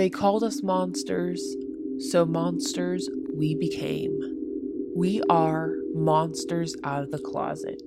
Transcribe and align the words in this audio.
They 0.00 0.08
called 0.08 0.42
us 0.42 0.62
monsters, 0.62 1.44
so 2.10 2.24
monsters 2.24 3.06
we 3.34 3.54
became. 3.54 4.18
We 4.96 5.20
are 5.28 5.74
monsters 5.92 6.74
out 6.82 7.02
of 7.02 7.10
the 7.10 7.18
closet. 7.18 7.82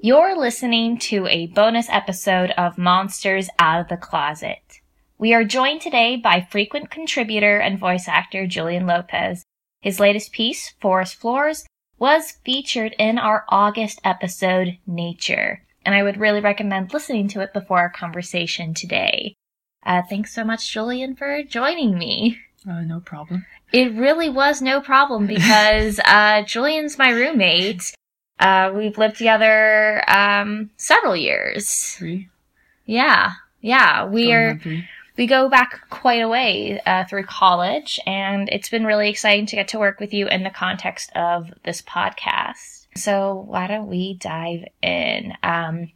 You're 0.00 0.34
listening 0.34 0.96
to 1.10 1.26
a 1.26 1.48
bonus 1.48 1.90
episode 1.90 2.52
of 2.52 2.78
Monsters 2.78 3.50
Out 3.58 3.82
of 3.82 3.88
the 3.88 3.98
Closet. 3.98 4.80
We 5.18 5.34
are 5.34 5.44
joined 5.44 5.82
today 5.82 6.16
by 6.16 6.48
frequent 6.50 6.90
contributor 6.90 7.58
and 7.58 7.78
voice 7.78 8.08
actor 8.08 8.46
Julian 8.46 8.86
Lopez. 8.86 9.44
His 9.82 10.00
latest 10.00 10.32
piece, 10.32 10.70
Forest 10.80 11.16
Floors, 11.16 11.66
was 11.98 12.38
featured 12.46 12.96
in 12.98 13.18
our 13.18 13.44
August 13.50 14.00
episode, 14.04 14.78
Nature, 14.86 15.66
and 15.84 15.94
I 15.94 16.02
would 16.02 16.16
really 16.16 16.40
recommend 16.40 16.94
listening 16.94 17.28
to 17.28 17.40
it 17.40 17.52
before 17.52 17.80
our 17.80 17.90
conversation 17.90 18.72
today. 18.72 19.36
Uh, 19.84 20.02
thanks 20.08 20.34
so 20.34 20.44
much, 20.44 20.70
Julian, 20.72 21.14
for 21.14 21.42
joining 21.42 21.98
me. 21.98 22.38
Uh, 22.68 22.80
no 22.80 23.00
problem. 23.00 23.44
It 23.72 23.92
really 23.94 24.30
was 24.30 24.62
no 24.62 24.80
problem 24.80 25.26
because 25.28 26.00
uh, 26.04 26.42
Julian's 26.42 26.98
my 26.98 27.10
roommate. 27.10 27.94
Uh, 28.38 28.72
we've 28.74 28.98
lived 28.98 29.16
together 29.16 30.02
um, 30.10 30.70
several 30.76 31.16
years. 31.16 31.94
Three. 31.96 32.28
Yeah, 32.84 33.32
yeah. 33.60 34.06
We 34.06 34.26
Going 34.26 34.34
are. 34.34 34.84
We 35.16 35.28
go 35.28 35.48
back 35.48 35.88
quite 35.90 36.22
a 36.22 36.28
way 36.28 36.80
uh, 36.84 37.04
through 37.04 37.26
college, 37.26 38.00
and 38.04 38.48
it's 38.48 38.68
been 38.68 38.84
really 38.84 39.08
exciting 39.08 39.46
to 39.46 39.56
get 39.56 39.68
to 39.68 39.78
work 39.78 40.00
with 40.00 40.12
you 40.12 40.26
in 40.26 40.42
the 40.42 40.50
context 40.50 41.12
of 41.14 41.52
this 41.64 41.80
podcast. 41.82 42.88
So 42.96 43.44
why 43.46 43.68
don't 43.68 43.86
we 43.86 44.14
dive 44.14 44.64
in? 44.82 45.34
Um, 45.44 45.92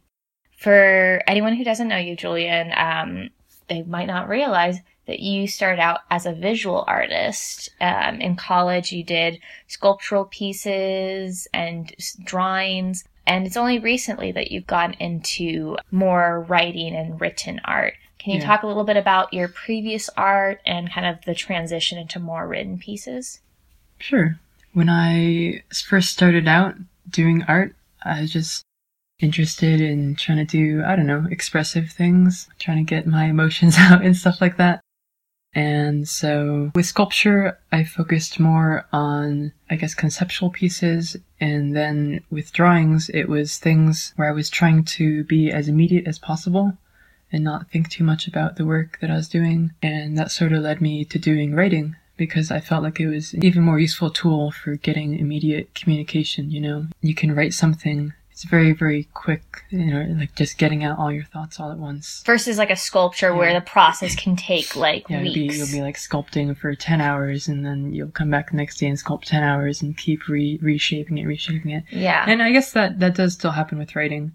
for 0.57 1.21
anyone 1.27 1.55
who 1.55 1.65
doesn't 1.65 1.87
know 1.87 1.97
you, 1.97 2.15
Julian, 2.15 2.71
um, 2.75 3.29
they 3.69 3.83
might 3.83 4.07
not 4.07 4.27
realize 4.27 4.79
that 5.07 5.19
you 5.19 5.47
started 5.47 5.81
out 5.81 6.01
as 6.11 6.25
a 6.25 6.33
visual 6.33 6.83
artist. 6.87 7.69
Um, 7.81 8.21
in 8.21 8.35
college, 8.35 8.91
you 8.91 9.03
did 9.03 9.39
sculptural 9.67 10.25
pieces 10.25 11.47
and 11.53 11.91
drawings. 12.23 13.03
And 13.25 13.45
it's 13.45 13.57
only 13.57 13.79
recently 13.79 14.31
that 14.33 14.51
you've 14.51 14.67
gotten 14.67 14.93
into 14.95 15.77
more 15.91 16.41
writing 16.47 16.95
and 16.95 17.19
written 17.19 17.59
art. 17.65 17.93
Can 18.19 18.33
you 18.33 18.39
Yeah. 18.39 18.45
talk 18.45 18.63
a 18.63 18.67
little 18.67 18.83
bit 18.83 18.97
about 18.97 19.33
your 19.33 19.47
previous 19.47 20.09
art 20.17 20.61
and 20.65 20.91
kind 20.91 21.07
of 21.07 21.23
the 21.25 21.33
transition 21.33 21.97
into 21.97 22.19
more 22.19 22.47
written 22.47 22.77
pieces? 22.77 23.39
Sure. 23.97 24.39
When 24.73 24.89
I 24.89 25.63
first 25.71 26.11
started 26.11 26.47
out 26.47 26.75
doing 27.09 27.43
art, 27.47 27.75
I 28.03 28.25
just 28.25 28.65
interested 29.19 29.81
in 29.81 30.15
trying 30.15 30.37
to 30.37 30.45
do, 30.45 30.83
I 30.83 30.95
don't 30.95 31.07
know, 31.07 31.27
expressive 31.29 31.89
things, 31.89 32.47
trying 32.57 32.85
to 32.85 32.89
get 32.89 33.07
my 33.07 33.25
emotions 33.25 33.75
out 33.79 34.03
and 34.03 34.15
stuff 34.15 34.41
like 34.41 34.57
that. 34.57 34.81
And 35.53 36.07
so 36.07 36.71
with 36.75 36.85
sculpture, 36.85 37.57
I 37.71 37.83
focused 37.83 38.39
more 38.39 38.85
on, 38.93 39.51
I 39.69 39.75
guess, 39.75 39.95
conceptual 39.95 40.51
pieces. 40.51 41.17
And 41.39 41.75
then 41.75 42.21
with 42.29 42.53
drawings, 42.53 43.09
it 43.09 43.27
was 43.27 43.57
things 43.57 44.13
where 44.15 44.29
I 44.29 44.33
was 44.33 44.49
trying 44.49 44.83
to 44.85 45.23
be 45.23 45.51
as 45.51 45.67
immediate 45.67 46.07
as 46.07 46.19
possible 46.19 46.77
and 47.31 47.43
not 47.43 47.69
think 47.69 47.89
too 47.89 48.03
much 48.03 48.27
about 48.27 48.55
the 48.55 48.65
work 48.65 48.99
that 49.01 49.09
I 49.09 49.15
was 49.15 49.27
doing. 49.27 49.71
And 49.81 50.17
that 50.17 50.31
sort 50.31 50.53
of 50.53 50.61
led 50.61 50.81
me 50.81 51.03
to 51.05 51.17
doing 51.17 51.55
writing 51.55 51.95
because 52.15 52.51
I 52.51 52.59
felt 52.59 52.83
like 52.83 52.99
it 52.99 53.07
was 53.07 53.33
an 53.33 53.45
even 53.45 53.63
more 53.63 53.79
useful 53.79 54.11
tool 54.11 54.51
for 54.51 54.75
getting 54.75 55.17
immediate 55.17 55.73
communication, 55.73 56.51
you 56.51 56.59
know. 56.59 56.87
You 57.01 57.15
can 57.15 57.33
write 57.33 57.53
something, 57.53 58.13
it's 58.39 58.49
very, 58.49 58.71
very 58.71 59.03
quick, 59.13 59.65
you 59.69 59.85
know, 59.87 60.15
like 60.17 60.33
just 60.33 60.57
getting 60.57 60.85
out 60.85 60.97
all 60.97 61.11
your 61.11 61.25
thoughts 61.25 61.59
all 61.59 61.73
at 61.73 61.77
once. 61.77 62.23
Versus 62.25 62.57
like 62.57 62.69
a 62.69 62.75
sculpture 62.77 63.35
where 63.35 63.53
the 63.53 63.59
process 63.59 64.15
can 64.15 64.37
take 64.37 64.77
like 64.77 65.09
Yeah, 65.09 65.19
it'll 65.19 65.33
be, 65.33 65.41
you'll 65.53 65.67
be 65.67 65.81
like 65.81 65.97
sculpting 65.97 66.55
for 66.55 66.73
10 66.73 67.01
hours 67.01 67.49
and 67.49 67.65
then 67.65 67.91
you'll 67.91 68.11
come 68.11 68.31
back 68.31 68.51
the 68.51 68.55
next 68.55 68.77
day 68.77 68.87
and 68.87 68.97
sculpt 68.97 69.25
10 69.25 69.43
hours 69.43 69.81
and 69.81 69.97
keep 69.97 70.29
re- 70.29 70.57
reshaping 70.61 71.17
it, 71.17 71.25
reshaping 71.25 71.71
it. 71.71 71.83
yeah. 71.89 72.23
And 72.29 72.41
I 72.41 72.53
guess 72.53 72.71
that, 72.71 73.01
that 73.01 73.13
does 73.13 73.33
still 73.33 73.51
happen 73.51 73.77
with 73.77 73.93
writing 73.93 74.31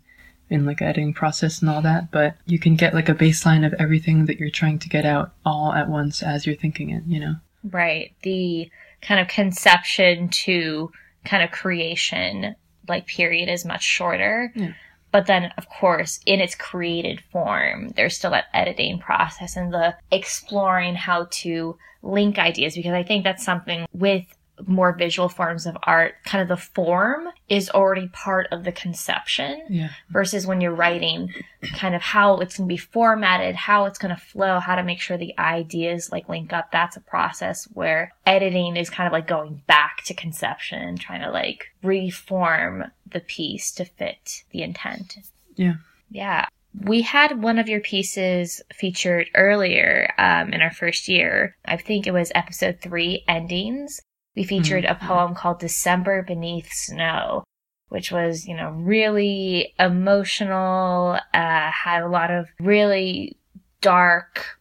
in 0.51 0.67
like 0.67 0.83
editing 0.83 1.15
process 1.15 1.63
and 1.63 1.71
all 1.71 1.81
that, 1.81 2.11
but 2.11 2.37
you 2.45 2.59
can 2.59 2.77
get 2.77 2.93
like 2.93 3.09
a 3.09 3.15
baseline 3.15 3.65
of 3.65 3.73
everything 3.79 4.27
that 4.27 4.39
you're 4.39 4.51
trying 4.51 4.79
to 4.81 4.89
get 4.91 5.07
out 5.07 5.33
all 5.47 5.73
at 5.73 5.89
once 5.89 6.23
as 6.23 6.45
you're 6.45 6.57
thinking 6.57 6.91
it, 6.91 7.05
you 7.07 7.21
know? 7.21 7.37
Right. 7.63 8.13
The 8.23 8.71
kind 9.01 9.19
of 9.19 9.29
conception 9.29 10.29
to 10.29 10.93
kind 11.25 11.43
of 11.43 11.51
creation, 11.51 12.55
like 12.89 13.07
period, 13.07 13.49
is 13.49 13.65
much 13.65 13.83
shorter. 13.83 14.53
Yeah. 14.55 14.73
But 15.13 15.27
then, 15.27 15.53
of 15.57 15.69
course, 15.69 16.19
in 16.27 16.41
its 16.41 16.57
created 16.57 17.21
form, 17.31 17.91
there's 17.91 18.17
still 18.17 18.33
that 18.33 18.47
editing 18.53 18.99
process 18.99 19.57
and 19.57 19.73
the 19.73 19.95
exploring 20.11 20.97
how 20.97 21.29
to 21.31 21.79
link 22.03 22.39
ideas 22.39 22.75
because 22.75 22.93
I 22.93 23.05
think 23.05 23.23
that's 23.23 23.45
something 23.45 23.87
with 23.93 24.25
more 24.67 24.93
visual 24.93 25.29
forms 25.29 25.67
of 25.67 25.77
art, 25.83 26.15
kind 26.25 26.43
of 26.43 26.49
the 26.49 26.57
form 26.57 27.29
is 27.49 27.71
already 27.71 28.09
part 28.09 28.47
of 28.51 28.65
the 28.65 28.73
conception 28.73 29.63
Yeah. 29.69 29.89
versus 30.11 30.47
when 30.47 30.61
you're 30.61 30.75
writing 30.75 31.33
kind 31.75 31.95
of 31.95 32.03
how 32.03 32.37
it's 32.39 32.57
going 32.57 32.69
to 32.69 32.73
be 32.73 32.77
formatted, 32.79 33.55
how 33.55 33.85
it's 33.87 33.99
going 33.99 34.15
to 34.15 34.21
flow, 34.21 34.59
how 34.61 34.77
to 34.77 34.83
make 34.83 35.01
sure 35.01 35.17
the 35.17 35.39
ideas 35.39 36.11
like 36.13 36.29
link 36.29 36.53
up. 36.53 36.71
That's 36.73 36.97
a 36.97 37.01
process 37.01 37.65
where 37.73 38.13
editing 38.27 38.77
is 38.77 38.91
kind 38.91 39.07
of 39.07 39.13
like 39.13 39.27
going 39.27 39.63
back 39.67 40.03
to 40.05 40.15
conception, 40.15 40.97
trying 40.97 41.23
to 41.23 41.31
like 41.31 41.67
reform 41.83 42.85
the 43.11 43.21
piece 43.21 43.73
to 43.73 43.85
fit 43.85 44.45
the 44.51 44.63
intent. 44.63 45.17
Yeah. 45.57 45.75
Yeah. 46.11 46.47
We 46.81 47.03
had 47.03 47.41
one 47.43 47.59
of 47.61 47.69
your 47.69 47.81
pieces 47.81 48.61
featured 48.73 49.29
earlier 49.37 50.13
um, 50.19 50.53
in 50.53 50.61
our 50.61 50.73
first 50.73 51.07
year. 51.09 51.55
I 51.65 51.77
think 51.77 52.07
it 52.07 52.13
was 52.13 52.33
episode 52.35 52.81
three, 52.83 53.23
Endings. 53.29 54.01
We 54.37 54.43
featured 54.43 54.85
a 54.85 54.97
poem 54.97 55.35
called 55.35 55.61
December 55.61 56.23
Beneath 56.23 56.73
Snow, 56.73 57.45
which 57.89 58.11
was, 58.11 58.47
you 58.47 58.57
know, 58.57 58.71
really 58.71 59.75
emotional, 59.79 61.19
uh, 61.33 61.71
had 61.71 62.03
a 62.03 62.09
lot 62.09 62.33
of 62.33 62.49
really 62.59 63.37
dark 63.81 64.59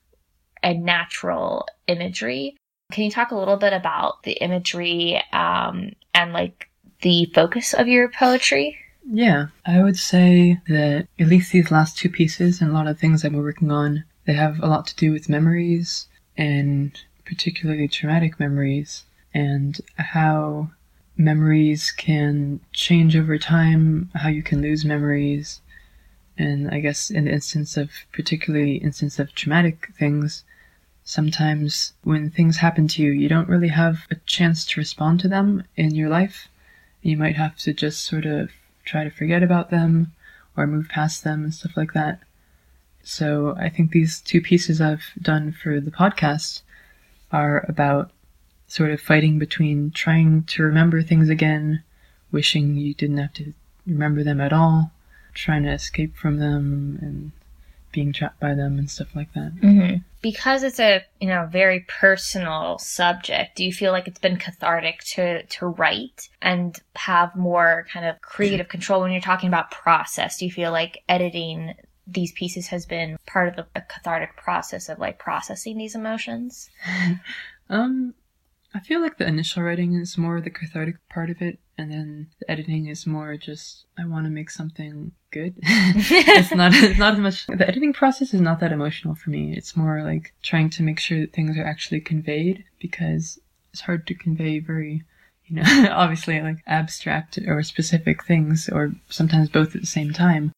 and 0.62 0.84
natural 0.84 1.66
imagery. 1.88 2.56
Can 2.92 3.06
you 3.06 3.12
talk 3.12 3.32
a 3.32 3.36
little 3.36 3.58
bit 3.58 3.74
about 3.74 4.22
the 4.24 4.34
imagery 4.34 5.20
um, 5.34 5.94
and 6.14 6.34
like 6.34 6.70
the 7.02 7.26
focus 7.34 7.74
of 7.74 7.88
your 7.88 8.10
poetry? 8.10 8.78
Yeah, 9.10 9.48
I 9.66 9.82
would 9.82 9.98
say 9.98 10.62
that 10.68 11.08
at 11.20 11.28
least 11.28 11.52
these 11.52 11.72
last 11.72 11.98
two 11.98 12.10
pieces 12.10 12.62
and 12.62 12.70
a 12.70 12.74
lot 12.74 12.88
of 12.88 13.00
things 13.00 13.26
I've 13.26 13.32
been 13.32 13.42
working 13.42 13.72
on, 13.72 14.04
they 14.26 14.34
have 14.34 14.60
a 14.62 14.68
lot 14.68 14.86
to 14.88 14.96
do 14.96 15.12
with 15.12 15.30
memories 15.30 16.08
and 16.38 16.98
particularly 17.26 17.88
traumatic 17.88 18.40
memories 18.40 19.06
and 19.34 19.80
how 19.98 20.70
memories 21.18 21.92
can 21.92 22.60
change 22.72 23.16
over 23.16 23.38
time, 23.38 24.10
how 24.16 24.30
you 24.30 24.44
can 24.44 24.62
lose 24.62 24.86
memories. 24.86 25.62
And 26.38 26.70
I 26.70 26.80
guess 26.80 27.10
in 27.10 27.26
the 27.26 27.32
instance 27.32 27.78
of 27.78 27.92
particularly 28.12 28.78
instance 28.78 29.20
of 29.20 29.36
traumatic 29.36 29.90
things, 29.98 30.44
sometimes 31.04 31.94
when 32.04 32.30
things 32.30 32.58
happen 32.58 32.88
to 32.90 33.02
you, 33.02 33.12
you 33.12 33.30
don't 33.30 33.50
really 33.50 33.68
have 33.68 34.06
a 34.10 34.16
chance 34.26 34.66
to 34.66 34.80
respond 34.80 35.20
to 35.20 35.28
them 35.28 35.64
in 35.76 35.94
your 35.94 36.10
life. 36.10 36.48
You 37.02 37.18
might 37.18 37.36
have 37.36 37.58
to 37.60 37.74
just 37.74 38.04
sort 38.04 38.26
of 38.26 38.50
try 38.86 39.04
to 39.04 39.10
forget 39.10 39.44
about 39.44 39.70
them 39.70 40.14
or 40.56 40.68
move 40.68 40.88
past 40.90 41.24
them 41.24 41.44
and 41.44 41.54
stuff 41.54 41.76
like 41.76 41.94
that. 41.94 42.20
So 43.04 43.56
I 43.60 43.70
think 43.70 43.92
these 43.92 44.22
two 44.22 44.42
pieces 44.42 44.80
I've 44.80 45.12
done 45.22 45.52
for 45.52 45.80
the 45.80 45.92
podcast 45.92 46.62
are 47.32 47.66
about 47.68 48.12
sort 48.74 48.90
of 48.90 49.00
fighting 49.00 49.38
between 49.38 49.92
trying 49.92 50.42
to 50.46 50.64
remember 50.64 51.04
things 51.04 51.30
again, 51.30 51.84
wishing 52.32 52.76
you 52.76 52.96
didn't 52.96 53.20
have 53.20 53.32
to 53.32 53.54
remember 53.86 54.24
them 54.24 54.42
at 54.42 54.52
all, 54.52 54.90
trying 55.36 55.62
to 55.62 55.72
escape 55.72 56.16
from 56.16 56.40
them 56.40 56.98
and 57.00 57.32
being 57.92 58.12
trapped 58.12 58.40
by 58.40 58.56
them 58.56 58.80
and 58.80 58.90
stuff 58.90 59.16
like 59.16 59.32
that. 59.34 59.54
Mm-hmm. 59.58 59.98
Because 60.24 60.64
it's 60.64 60.80
a 60.80 61.04
you 61.22 61.28
know 61.28 61.48
very 61.52 61.82
personal 61.82 62.80
subject, 62.80 63.58
do 63.58 63.64
you 63.64 63.72
feel 63.72 63.92
like 63.92 64.08
it's 64.08 64.20
been 64.20 64.38
cathartic 64.38 65.02
to 65.02 65.44
to 65.44 65.68
write 65.68 66.30
and 66.42 66.80
have 66.96 67.36
more 67.36 67.86
kind 67.94 68.08
of 68.08 68.20
creative 68.22 68.70
control 68.70 69.02
when 69.02 69.12
you're 69.12 69.22
talking 69.22 69.50
about 69.50 69.70
process? 69.70 70.40
Do 70.40 70.46
you 70.46 70.52
feel 70.52 70.72
like 70.72 71.04
editing 71.08 71.76
these 72.08 72.32
pieces 72.32 72.66
has 72.68 72.88
been 72.88 73.18
part 73.28 73.50
of 73.50 73.56
the 73.56 73.82
cathartic 73.82 74.36
process 74.36 74.90
of 74.90 74.98
like 74.98 75.20
processing 75.20 75.78
these 75.78 75.94
emotions? 75.94 76.72
Um, 77.70 78.14
I 78.76 78.80
feel 78.80 79.02
like 79.02 79.18
the 79.18 79.28
initial 79.28 79.64
writing 79.64 79.94
is 79.94 80.18
more 80.18 80.42
the 80.42 80.50
cathartic 80.50 80.96
part 81.10 81.30
of 81.30 81.42
it, 81.42 81.60
and 81.78 81.92
then 81.92 82.28
the 82.40 82.50
editing 82.50 82.88
is 82.88 83.06
more 83.06 83.38
just 83.38 83.86
I 83.98 84.06
want 84.06 84.26
to 84.26 84.32
make 84.32 84.50
something 84.50 85.12
good. 85.32 85.56
it's 85.62 86.54
not 86.54 86.74
it's 86.76 87.00
not 87.00 87.14
as 87.14 87.20
much 87.20 87.48
the 87.48 87.68
editing 87.68 87.94
process 87.94 88.34
is 88.34 88.42
not 88.42 88.60
that 88.62 88.72
emotional 88.72 89.16
for 89.16 89.30
me. 89.30 89.54
It's 89.56 89.76
more 89.76 90.04
like 90.04 90.34
trying 90.42 90.70
to 90.72 90.84
make 90.84 91.00
sure 91.00 91.20
that 91.20 91.34
things 91.34 91.58
are 91.58 91.66
actually 91.66 92.02
conveyed 92.02 92.64
because 92.80 93.40
it's 93.72 93.82
hard 93.82 94.08
to 94.08 94.16
convey 94.16 94.60
very 94.60 95.04
you 95.46 95.58
know 95.58 95.64
obviously 95.92 96.42
like 96.42 96.58
abstract 96.66 97.38
or 97.48 97.62
specific 97.64 98.24
things 98.24 98.70
or 98.70 98.94
sometimes 99.10 99.50
both 99.50 99.76
at 99.76 99.82
the 99.82 99.88
same 99.88 100.14
time. 100.14 100.52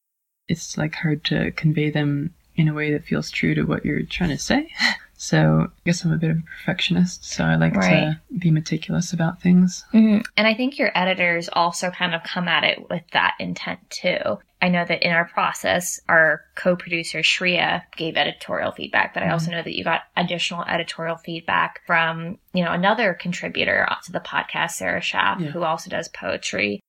It's 0.47 0.77
like 0.77 0.95
hard 0.95 1.25
to 1.25 1.51
convey 1.51 1.89
them 1.89 2.33
in 2.55 2.69
a 2.69 2.73
way 2.73 2.93
that 2.93 3.03
feels 3.03 3.29
true 3.29 3.55
to 3.55 3.63
what 3.63 3.83
you're 3.83 4.03
trying 4.03 4.29
to 4.29 4.37
say. 4.37 4.71
So 5.17 5.67
I 5.69 5.79
guess 5.85 6.03
I'm 6.03 6.11
a 6.11 6.17
bit 6.17 6.29
of 6.31 6.37
a 6.37 6.41
perfectionist, 6.41 7.25
so 7.25 7.45
I 7.45 7.55
like 7.55 7.75
Right. 7.75 8.15
to 8.31 8.37
be 8.37 8.51
meticulous 8.51 9.13
about 9.13 9.41
things. 9.41 9.85
Mhm. 9.93 10.23
And 10.35 10.45
I 10.47 10.53
think 10.53 10.77
your 10.77 10.91
editors 10.95 11.49
also 11.53 11.89
kind 11.91 12.13
of 12.13 12.23
come 12.23 12.47
at 12.47 12.63
it 12.63 12.89
with 12.89 13.03
that 13.13 13.35
intent 13.39 13.79
too. 13.89 14.39
I 14.61 14.69
know 14.69 14.83
that 14.85 15.03
in 15.03 15.11
our 15.11 15.25
process, 15.25 15.99
our 16.09 16.41
co-producer 16.55 17.19
Shreya 17.19 17.83
gave 17.95 18.17
editorial 18.17 18.71
feedback, 18.71 19.13
but 19.13 19.21
I 19.21 19.29
also 19.29 19.51
know 19.51 19.61
that 19.61 19.75
you 19.77 19.83
got 19.83 20.01
additional 20.17 20.63
editorial 20.65 21.17
feedback 21.17 21.81
from, 21.85 22.39
you 22.53 22.63
know, 22.63 22.71
another 22.71 23.13
contributor 23.13 23.87
to 24.05 24.11
the 24.11 24.19
podcast, 24.19 24.71
Sarah 24.71 25.01
Schaff, 25.01 25.39
Yeah. 25.39 25.49
who 25.51 25.63
also 25.63 25.89
does 25.89 26.07
poetry. 26.07 26.79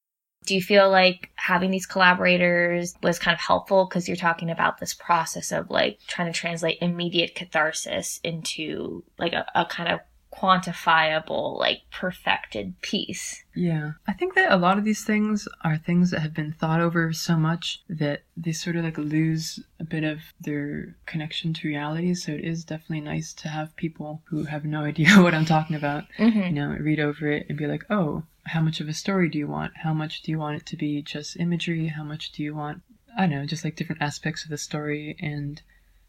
Do 0.47 0.55
you 0.55 0.63
feel 0.63 0.91
like 0.91 1.31
having 1.35 1.71
these 1.71 1.87
collaborators 1.87 2.95
was 3.03 3.19
kind 3.19 3.35
of 3.35 3.41
helpful 3.41 3.85
because 3.85 4.09
you're 4.09 4.17
talking 4.17 4.51
about 4.51 4.79
this 4.79 4.95
process 4.95 5.53
of 5.53 5.71
like 5.71 5.99
trying 6.07 6.33
to 6.33 6.39
translate 6.39 6.79
immediate 6.81 7.35
catharsis 7.35 8.21
into 8.25 9.05
like 9.19 9.33
a, 9.35 9.45
a 9.55 9.67
kind 9.67 9.91
of 9.93 10.01
quantifiable, 10.33 11.59
like 11.59 11.81
perfected 11.91 12.81
piece? 12.83 13.45
Yeah. 13.55 13.93
I 14.07 14.13
think 14.13 14.35
that 14.35 14.53
a 14.53 14.57
lot 14.57 14.79
of 14.79 14.85
these 14.85 15.05
things 15.05 15.49
are 15.65 15.77
things 15.79 16.11
that 16.11 16.21
have 16.21 16.35
been 16.35 16.53
thought 16.53 16.81
over 16.81 17.13
so 17.13 17.37
much 17.37 17.83
that 17.89 18.23
they 18.37 18.53
sort 18.53 18.77
of 18.77 18.85
like 18.85 18.99
lose 18.99 19.61
a 19.81 19.85
bit 19.85 20.05
of 20.05 20.21
their 20.41 20.97
connection 21.07 21.53
to 21.55 21.69
reality. 21.69 22.15
So 22.15 22.33
it 22.33 22.45
is 22.45 22.65
definitely 22.65 23.01
nice 23.01 23.33
to 23.35 23.49
have 23.49 23.77
people 23.77 24.23
who 24.27 24.45
have 24.45 24.65
no 24.65 24.85
idea 24.85 25.21
what 25.23 25.35
I'm 25.35 25.47
talking 25.47 25.77
about, 25.77 26.05
Mm-hmm. 26.19 26.41
you 26.41 26.53
know, 26.53 26.69
read 26.81 27.01
over 27.01 27.31
it 27.31 27.47
and 27.49 27.59
be 27.59 27.67
like, 27.67 27.85
oh, 27.91 28.25
how 28.47 28.61
much 28.61 28.81
of 28.81 28.89
a 28.89 28.95
story 28.95 29.29
do 29.29 29.39
you 29.39 29.49
want? 29.49 29.73
How 29.83 29.93
much 29.93 30.23
do 30.23 30.31
you 30.31 30.39
want 30.39 30.57
it 30.57 30.67
to 30.67 30.77
be 30.77 31.03
just 31.03 31.39
imagery? 31.39 31.89
How 31.89 32.05
much 32.05 32.33
do 32.33 32.43
you 32.43 32.55
want, 32.55 32.83
I 33.17 33.23
don't 33.23 33.31
know, 33.31 33.47
just 33.47 33.65
like 33.65 33.77
different 33.77 34.03
aspects 34.03 34.45
of 34.45 34.51
the 34.51 34.59
story 34.59 35.17
and 35.21 35.61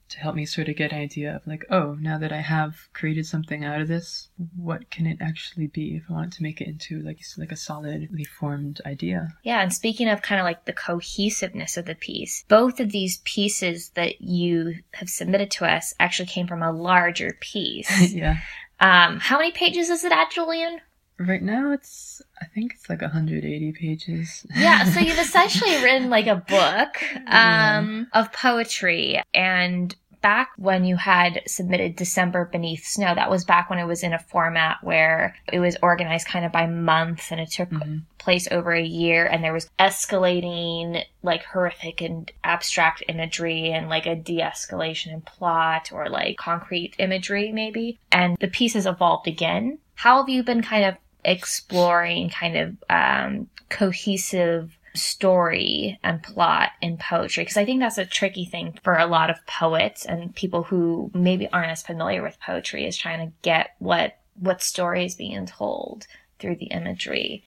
to 0.09 0.19
help 0.19 0.35
me 0.35 0.45
sort 0.45 0.69
of 0.69 0.75
get 0.75 0.93
an 0.93 0.99
idea 0.99 1.35
of 1.35 1.45
like, 1.45 1.65
oh, 1.69 1.97
now 1.99 2.17
that 2.17 2.31
I 2.31 2.39
have 2.39 2.75
created 2.93 3.25
something 3.25 3.65
out 3.65 3.81
of 3.81 3.87
this, 3.87 4.29
what 4.55 4.89
can 4.89 5.05
it 5.05 5.17
actually 5.19 5.67
be 5.67 5.97
if 5.97 6.03
I 6.09 6.13
want 6.13 6.33
to 6.33 6.43
make 6.43 6.61
it 6.61 6.67
into 6.67 7.01
like 7.01 7.19
like 7.37 7.51
a 7.51 7.57
solidly 7.57 8.23
formed 8.23 8.79
idea? 8.85 9.29
Yeah, 9.43 9.61
and 9.61 9.73
speaking 9.73 10.07
of 10.07 10.21
kind 10.21 10.39
of 10.39 10.45
like 10.45 10.65
the 10.65 10.73
cohesiveness 10.73 11.75
of 11.75 11.85
the 11.85 11.95
piece, 11.95 12.45
both 12.47 12.79
of 12.79 12.91
these 12.91 13.17
pieces 13.25 13.89
that 13.95 14.21
you 14.21 14.75
have 14.93 15.09
submitted 15.09 15.51
to 15.51 15.65
us 15.65 15.93
actually 15.99 16.27
came 16.27 16.47
from 16.47 16.63
a 16.63 16.71
larger 16.71 17.37
piece. 17.41 18.13
yeah. 18.13 18.37
um, 18.79 19.19
how 19.19 19.37
many 19.37 19.51
pages 19.51 19.89
is 19.89 20.05
it 20.05 20.11
at, 20.13 20.31
Julian? 20.31 20.79
Right 21.19 21.41
now 21.41 21.71
it's 21.71 22.21
I 22.41 22.45
think 22.45 22.73
it's 22.73 22.89
like 22.89 23.01
180 23.01 23.71
pages. 23.73 24.45
Yeah, 24.55 24.83
so 24.85 24.99
you've 24.99 25.17
essentially 25.27 25.75
written 25.83 26.09
like 26.09 26.27
a 26.27 26.35
book 26.35 27.01
Yeah. 27.27 27.77
um, 27.79 28.07
of 28.13 28.31
poetry. 28.31 29.21
And 29.33 29.95
back 30.21 30.49
when 30.57 30.83
you 30.83 30.95
had 30.95 31.41
submitted 31.47 31.95
December 31.95 32.45
Beneath 32.51 32.85
Snow, 32.85 33.13
that 33.15 33.29
was 33.29 33.45
back 33.45 33.69
when 33.69 33.79
it 33.79 33.85
was 33.85 34.03
in 34.03 34.13
a 34.13 34.19
format 34.19 34.77
where 34.83 35.35
it 35.51 35.59
was 35.59 35.77
organized 35.81 36.27
kind 36.27 36.43
of 36.45 36.51
by 36.51 36.65
month 36.67 37.31
and 37.31 37.39
it 37.39 37.51
took 37.51 37.69
Mhm. 37.69 38.01
place 38.17 38.47
over 38.51 38.71
a 38.73 38.83
year 38.83 39.25
and 39.25 39.43
there 39.43 39.53
was 39.53 39.69
escalating 39.79 41.03
like 41.23 41.43
horrific 41.45 42.01
and 42.01 42.31
abstract 42.43 43.03
imagery 43.07 43.71
and 43.71 43.89
like 43.89 44.05
a 44.05 44.15
de-escalation 44.15 45.13
in 45.13 45.21
plot 45.21 45.91
or 45.91 46.09
like 46.09 46.37
concrete 46.37 46.95
imagery 46.99 47.51
maybe 47.51 47.97
and 48.11 48.37
the 48.39 48.47
piece 48.47 48.73
has 48.73 48.85
evolved 48.85 49.27
again 49.27 49.77
how 49.95 50.17
have 50.17 50.29
you 50.29 50.43
been 50.43 50.61
kind 50.61 50.83
of 50.85 50.95
exploring 51.27 52.29
kind 52.29 52.57
of 52.57 52.77
um, 52.89 53.47
cohesive 53.69 54.77
story 54.95 55.99
and 56.03 56.23
plot 56.23 56.71
in 56.81 56.97
poetry 56.97 57.43
because 57.43 57.57
i 57.57 57.65
think 57.65 57.79
that's 57.79 57.99
a 57.99 58.05
tricky 58.05 58.45
thing 58.45 58.75
for 58.83 58.95
a 58.95 59.05
lot 59.05 59.29
of 59.29 59.45
poets 59.45 60.03
and 60.05 60.33
people 60.33 60.63
who 60.63 61.11
maybe 61.13 61.47
aren't 61.49 61.69
as 61.69 61.83
familiar 61.83 62.23
with 62.23 62.39
poetry 62.39 62.83
is 62.83 62.97
trying 62.97 63.27
to 63.27 63.35
get 63.43 63.75
what 63.77 64.17
what 64.39 64.59
story 64.59 65.05
is 65.05 65.13
being 65.13 65.45
told 65.45 66.07
through 66.39 66.55
the 66.55 66.65
imagery 66.67 67.43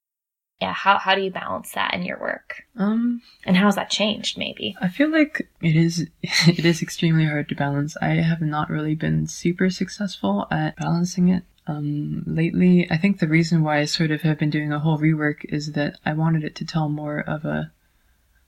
yeah 0.60 0.72
how, 0.72 0.96
how 0.98 1.16
do 1.16 1.22
you 1.22 1.30
balance 1.30 1.72
that 1.72 1.92
in 1.92 2.04
your 2.04 2.20
work 2.20 2.62
Um 2.76 3.20
and 3.44 3.56
how's 3.56 3.74
that 3.74 3.90
changed 3.90 4.38
maybe 4.38 4.76
I 4.80 4.86
feel 4.86 5.10
like 5.10 5.48
it 5.60 5.74
is 5.74 6.06
it 6.22 6.64
is 6.64 6.82
extremely 6.82 7.26
hard 7.26 7.48
to 7.48 7.54
balance. 7.54 7.96
I 8.00 8.14
have 8.14 8.40
not 8.40 8.70
really 8.70 8.94
been 8.94 9.26
super 9.26 9.70
successful 9.70 10.46
at 10.50 10.76
balancing 10.76 11.28
it. 11.28 11.44
Um, 11.70 12.24
lately, 12.26 12.90
I 12.90 12.96
think 12.96 13.18
the 13.18 13.28
reason 13.28 13.62
why 13.62 13.78
I 13.78 13.84
sort 13.84 14.10
of 14.10 14.22
have 14.22 14.38
been 14.38 14.50
doing 14.50 14.72
a 14.72 14.80
whole 14.80 14.98
rework 14.98 15.44
is 15.44 15.72
that 15.72 15.98
I 16.04 16.14
wanted 16.14 16.42
it 16.42 16.56
to 16.56 16.64
tell 16.64 16.88
more 16.88 17.20
of 17.20 17.44
a 17.44 17.70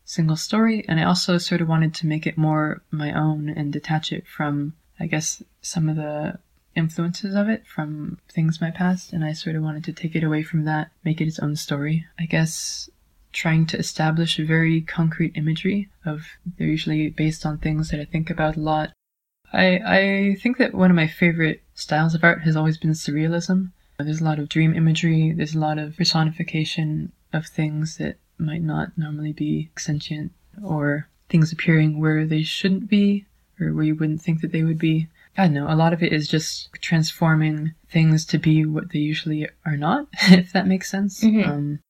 single 0.05 0.37
story, 0.37 0.85
and 0.89 0.99
I 0.99 1.05
also 1.05 1.39
sort 1.39 1.61
of 1.61 1.69
wanted 1.69 1.95
to 1.95 2.07
make 2.07 2.27
it 2.27 2.37
more 2.37 2.83
my 2.91 3.13
own 3.13 3.49
and 3.49 3.73
detach 3.73 4.13
it 4.13 4.27
from, 4.27 4.75
I 4.99 5.07
guess, 5.07 5.43
some 5.61 5.89
of 5.89 5.97
the 5.97 6.39
influences 6.75 7.35
of 7.37 7.49
it 7.49 7.65
from 7.67 8.19
things 8.29 8.61
my 8.61 8.73
past, 8.73 9.13
and 9.13 9.25
I 9.25 9.33
sort 9.35 9.55
of 9.55 9.63
wanted 9.63 9.85
to 9.85 9.93
take 9.93 10.17
it 10.17 10.25
away 10.25 10.43
from 10.43 10.65
that, 10.65 10.91
make 11.05 11.21
it 11.21 11.29
its 11.29 11.39
own 11.39 11.55
story. 11.55 12.07
I 12.19 12.25
guess 12.25 12.91
trying 13.33 13.67
to 13.67 13.79
establish 13.79 14.39
a 14.39 14.45
very 14.45 14.81
concrete 14.81 15.33
imagery 15.37 15.89
of 16.05 16.27
they're 16.45 16.67
usually 16.67 17.09
based 17.09 17.47
on 17.47 17.57
things 17.57 17.91
that 17.91 18.01
I 18.01 18.05
think 18.05 18.31
about 18.31 18.57
a 18.57 18.61
lot. 18.61 18.93
I 19.53 19.81
I 19.87 20.37
think 20.43 20.59
that 20.59 20.75
one 20.75 20.91
of 20.91 20.97
my 20.97 21.07
favorite 21.07 21.62
styles 21.75 22.15
of 22.15 22.25
art 22.25 22.43
has 22.43 22.57
always 22.57 22.79
been 22.79 22.91
surrealism. 22.93 23.73
There's 23.99 24.21
a 24.21 24.25
lot 24.25 24.39
of 24.39 24.49
dream 24.49 24.75
imagery, 24.75 25.33
there's 25.33 25.55
a 25.55 25.61
lot 25.61 25.79
of 25.79 25.97
personification 25.97 27.13
of 27.33 27.47
things 27.47 27.99
that 27.99 28.17
might 28.39 28.63
not 28.63 28.97
normally 28.99 29.33
be 29.33 29.71
sentient 29.79 30.33
or 30.63 31.09
things 31.29 31.53
appearing 31.53 32.01
where 32.01 32.27
they 32.27 32.43
shouldn't 32.43 32.89
be 32.89 33.27
or 33.61 33.73
where 33.73 33.85
you 33.85 33.95
wouldn't 33.95 34.21
think 34.23 34.41
that 34.41 34.51
they 34.53 34.65
would 34.65 34.79
be. 34.79 35.09
I 35.39 35.45
don't 35.45 35.55
know, 35.55 35.73
a 35.73 35.77
lot 35.77 35.93
of 35.93 36.03
it 36.03 36.13
is 36.13 36.29
just 36.29 36.69
transforming 36.81 37.75
things 37.89 38.27
to 38.27 38.39
be 38.39 38.67
what 38.67 38.91
they 38.93 38.99
usually 38.99 39.49
are 39.65 39.77
not, 39.77 40.09
if 40.31 40.53
that 40.53 40.67
makes 40.67 40.91
sense. 40.91 41.23
Mhm. 41.23 41.47
Um, 41.49 41.81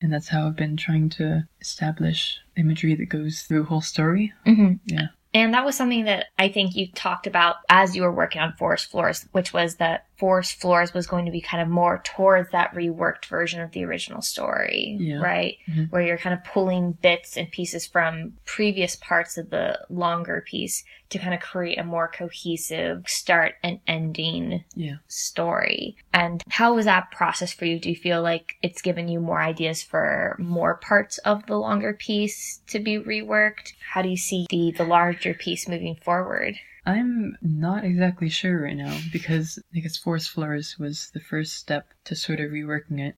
and 0.00 0.12
that's 0.12 0.28
how 0.28 0.46
I've 0.46 0.56
been 0.56 0.76
trying 0.76 1.08
to 1.10 1.46
establish 1.60 2.38
imagery 2.56 2.94
that 2.96 3.06
goes 3.08 3.42
through 3.42 3.62
a 3.62 3.66
whole 3.66 3.80
story. 3.80 4.32
mm-hmm. 4.46 4.74
Yeah. 4.84 5.08
And 5.34 5.54
that 5.54 5.64
was 5.64 5.76
something 5.76 6.04
that 6.04 6.26
i 6.38 6.48
think 6.48 6.74
you 6.74 6.86
talked 6.92 7.26
about 7.26 7.56
as 7.68 7.96
you 7.96 8.02
were 8.02 8.12
working 8.12 8.40
on 8.40 8.52
forest 8.54 8.90
floors 8.90 9.26
which 9.32 9.52
was 9.52 9.76
that 9.76 10.06
forest 10.22 10.60
floors 10.60 10.94
was 10.94 11.08
going 11.08 11.24
to 11.24 11.32
be 11.32 11.40
kind 11.40 11.60
of 11.60 11.68
more 11.68 12.00
towards 12.04 12.48
that 12.52 12.72
reworked 12.76 13.24
version 13.26 13.60
of 13.60 13.72
the 13.72 13.84
original 13.84 14.22
story 14.22 14.96
Yeah. 15.00 15.16
right 15.16 15.56
Mhm. 15.68 15.90
where 15.90 16.00
you're 16.02 16.16
kind 16.16 16.32
of 16.32 16.44
pulling 16.44 16.92
bits 16.92 17.36
and 17.36 17.50
pieces 17.50 17.88
from 17.88 18.34
previous 18.44 18.94
parts 18.94 19.36
of 19.36 19.50
the 19.50 19.80
longer 19.90 20.44
piece 20.48 20.84
to 21.08 21.18
kind 21.18 21.34
of 21.34 21.40
create 21.40 21.76
a 21.76 21.82
more 21.82 22.06
cohesive 22.06 23.02
start 23.08 23.54
and 23.64 23.80
ending 23.88 24.62
Yeah. 24.76 24.98
story. 25.08 25.96
And 26.14 26.40
how 26.48 26.74
was 26.74 26.84
that 26.84 27.10
process 27.10 27.52
for 27.52 27.64
you? 27.64 27.80
Do 27.80 27.90
you 27.90 27.96
feel 27.96 28.22
like 28.22 28.54
it's 28.62 28.80
given 28.80 29.08
you 29.08 29.18
more 29.18 29.42
ideas 29.42 29.82
for 29.82 30.36
more 30.38 30.76
parts 30.76 31.18
of 31.18 31.44
the 31.46 31.56
longer 31.58 31.94
piece 31.94 32.60
to 32.68 32.78
be 32.78 32.96
reworked? 32.96 33.72
How 33.92 34.02
do 34.02 34.08
you 34.08 34.16
see 34.16 34.46
the, 34.50 34.70
the 34.70 34.84
larger 34.84 35.34
piece 35.34 35.66
moving 35.68 35.96
forward? 35.96 36.54
I'm 36.84 37.36
not 37.40 37.84
exactly 37.84 38.28
sure 38.28 38.62
right 38.62 38.76
now 38.76 38.98
because 39.12 39.58
I 39.74 39.78
guess 39.80 39.96
Forest 39.96 40.30
Floors 40.30 40.76
was 40.78 41.10
the 41.14 41.20
first 41.20 41.54
step 41.54 41.86
to 42.04 42.16
sort 42.16 42.40
of 42.40 42.50
reworking 42.50 43.00
it. 43.00 43.14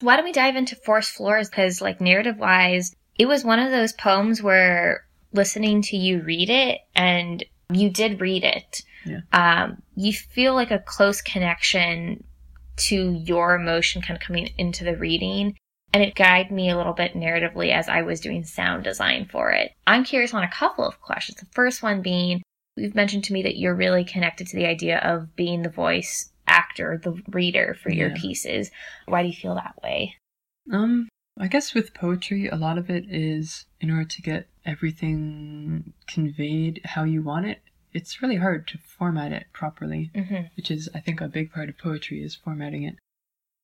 Why 0.00 0.16
don't 0.16 0.24
we 0.24 0.32
dive 0.32 0.56
into 0.56 0.76
Forest 0.76 1.12
Floors? 1.12 1.48
Because, 1.48 1.80
like, 1.80 2.00
narrative 2.00 2.38
wise, 2.38 2.94
it 3.18 3.26
was 3.26 3.44
one 3.44 3.58
of 3.58 3.70
those 3.70 3.92
poems 3.92 4.42
where 4.42 5.04
listening 5.32 5.82
to 5.82 5.96
you 5.96 6.22
read 6.22 6.50
it, 6.50 6.80
and 6.94 7.44
you 7.72 7.90
did 7.90 8.20
read 8.20 8.44
it, 8.44 8.82
Yeah. 9.04 9.20
um, 9.32 9.82
you 9.96 10.12
feel 10.12 10.54
like 10.54 10.70
a 10.70 10.78
close 10.78 11.20
connection 11.20 12.22
to 12.76 13.12
your 13.12 13.54
emotion 13.54 14.02
kind 14.02 14.16
of 14.16 14.24
coming 14.26 14.48
into 14.58 14.84
the 14.84 14.96
reading. 14.96 15.56
And 15.92 16.02
it 16.02 16.16
guided 16.16 16.50
me 16.50 16.70
a 16.70 16.76
little 16.76 16.92
bit 16.92 17.14
narratively 17.14 17.70
as 17.72 17.88
I 17.88 18.02
was 18.02 18.20
doing 18.20 18.44
sound 18.44 18.82
design 18.82 19.28
for 19.30 19.50
it. 19.52 19.70
I'm 19.86 20.02
curious 20.04 20.34
on 20.34 20.42
a 20.42 20.50
couple 20.50 20.84
of 20.84 21.00
questions. 21.00 21.38
The 21.38 21.46
first 21.52 21.84
one 21.84 22.02
being, 22.02 22.42
you've 22.76 22.94
mentioned 22.94 23.24
to 23.24 23.32
me 23.32 23.42
that 23.42 23.56
you're 23.56 23.74
really 23.74 24.04
connected 24.04 24.46
to 24.48 24.56
the 24.56 24.66
idea 24.66 24.98
of 24.98 25.34
being 25.36 25.62
the 25.62 25.68
voice 25.70 26.30
actor, 26.46 26.98
the 27.02 27.20
reader 27.28 27.74
for 27.74 27.90
your 27.90 28.08
Yeah. 28.10 28.16
pieces. 28.16 28.70
Why 29.06 29.22
do 29.22 29.28
you 29.28 29.34
feel 29.34 29.54
that 29.54 29.80
way? 29.82 30.16
Um, 30.72 31.08
I 31.38 31.48
guess 31.48 31.74
with 31.74 31.94
poetry, 31.94 32.48
a 32.48 32.56
lot 32.56 32.78
of 32.78 32.90
it 32.90 33.04
is 33.08 33.66
in 33.80 33.90
order 33.90 34.04
to 34.04 34.22
get 34.22 34.48
everything 34.64 35.92
conveyed 36.06 36.80
how 36.84 37.04
you 37.04 37.22
want 37.22 37.46
it. 37.46 37.62
It's 37.92 38.20
really 38.22 38.36
hard 38.36 38.66
to 38.68 38.78
format 38.78 39.32
it 39.32 39.46
properly, 39.52 40.10
Mm-hmm. 40.14 40.46
which 40.56 40.70
is, 40.70 40.88
I 40.94 41.00
think, 41.00 41.20
a 41.20 41.28
big 41.28 41.52
part 41.52 41.68
of 41.68 41.78
poetry 41.78 42.22
is 42.22 42.34
formatting 42.34 42.82
it. 42.82 42.96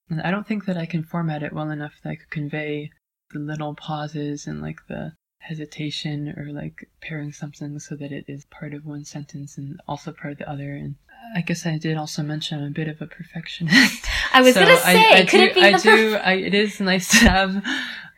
And 0.09 0.21
I 0.23 0.31
don't 0.31 0.47
think 0.47 0.65
that 0.67 0.77
I 0.77 0.87
can 0.87 1.03
format 1.03 1.43
it 1.43 1.53
well 1.53 1.71
enough 1.71 1.95
that 2.03 2.11
I 2.11 2.17
could 2.17 2.31
convey 2.31 2.91
the 3.33 3.39
little 3.39 3.75
pauses 3.75 4.47
and 4.47 4.61
like 4.61 4.87
the 4.89 5.13
hesitation 5.41 6.33
or 6.39 6.53
like 6.53 6.89
pairing 7.01 7.33
something 7.33 7.79
so 7.79 7.97
that 7.97 8.13
it 8.13 8.25
is 8.29 8.45
part 8.47 8.73
of 8.75 8.87
one 8.87 9.05
sentence 9.05 9.59
and 9.59 9.81
also 9.89 10.13
part 10.13 10.33
of 10.33 10.39
the 10.39 10.49
other. 10.49 10.73
And 10.73 10.95
I 11.35 11.41
guess 11.41 11.67
I 11.67 11.79
did 11.79 11.97
also 11.97 12.23
mention 12.23 12.59
I'm 12.61 12.67
a 12.69 12.71
bit 12.71 12.89
of 12.89 13.01
a 13.03 13.07
perfectionist. 13.07 14.07
I 14.33 14.43
was 14.43 14.55
So 14.55 14.61
gonna 14.65 14.77
say, 14.77 15.13
I, 15.13 15.19
I 15.19 15.25
could 15.27 15.39
do, 15.39 15.43
it 15.45 15.55
be 15.55 15.65
I 15.65 15.73
the 15.73 15.79
do. 15.79 16.15
I, 16.17 16.33
it 16.35 16.55
is 16.55 16.79
nice 16.81 17.09
to 17.11 17.17
have 17.29 17.65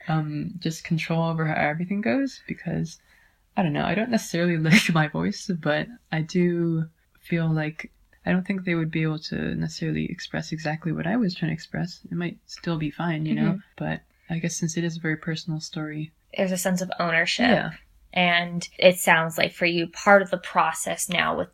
um, 0.08 0.52
just 0.58 0.84
control 0.84 1.22
over 1.28 1.46
how 1.46 1.54
everything 1.54 2.00
goes 2.00 2.40
because 2.46 2.98
I 3.56 3.62
don't 3.62 3.72
know. 3.72 3.84
I 3.84 3.94
don't 3.94 4.10
necessarily 4.10 4.56
like 4.70 4.92
my 4.92 5.08
voice, 5.08 5.50
but 5.60 5.86
I 6.10 6.20
do 6.22 6.86
feel 7.20 7.48
like 7.48 7.90
I 8.26 8.32
don't 8.32 8.46
think 8.46 8.64
they 8.64 8.74
would 8.74 8.90
be 8.90 9.02
able 9.02 9.18
to 9.20 9.54
necessarily 9.54 10.06
express 10.10 10.52
exactly 10.52 10.92
what 10.92 11.06
I 11.06 11.16
was 11.16 11.34
trying 11.34 11.50
to 11.50 11.54
express. 11.54 12.00
It 12.10 12.14
might 12.16 12.38
still 12.46 12.78
be 12.78 12.90
fine, 12.90 13.26
you 13.26 13.34
know, 13.34 13.52
Mhm. 13.52 13.62
but 13.76 14.00
I 14.30 14.38
guess 14.38 14.56
since 14.56 14.76
it 14.76 14.84
is 14.84 14.96
a 14.96 15.00
very 15.00 15.16
personal 15.16 15.60
story, 15.60 16.12
There's 16.36 16.52
a 16.52 16.56
sense 16.58 16.80
of 16.82 16.90
ownership. 16.98 17.48
yeah, 17.48 17.70
And 18.12 18.68
it 18.78 18.98
sounds 18.98 19.38
like 19.38 19.52
for 19.52 19.66
you, 19.66 19.86
part 19.88 20.22
of 20.22 20.30
the 20.30 20.38
process 20.38 21.08
now 21.08 21.36
with 21.36 21.48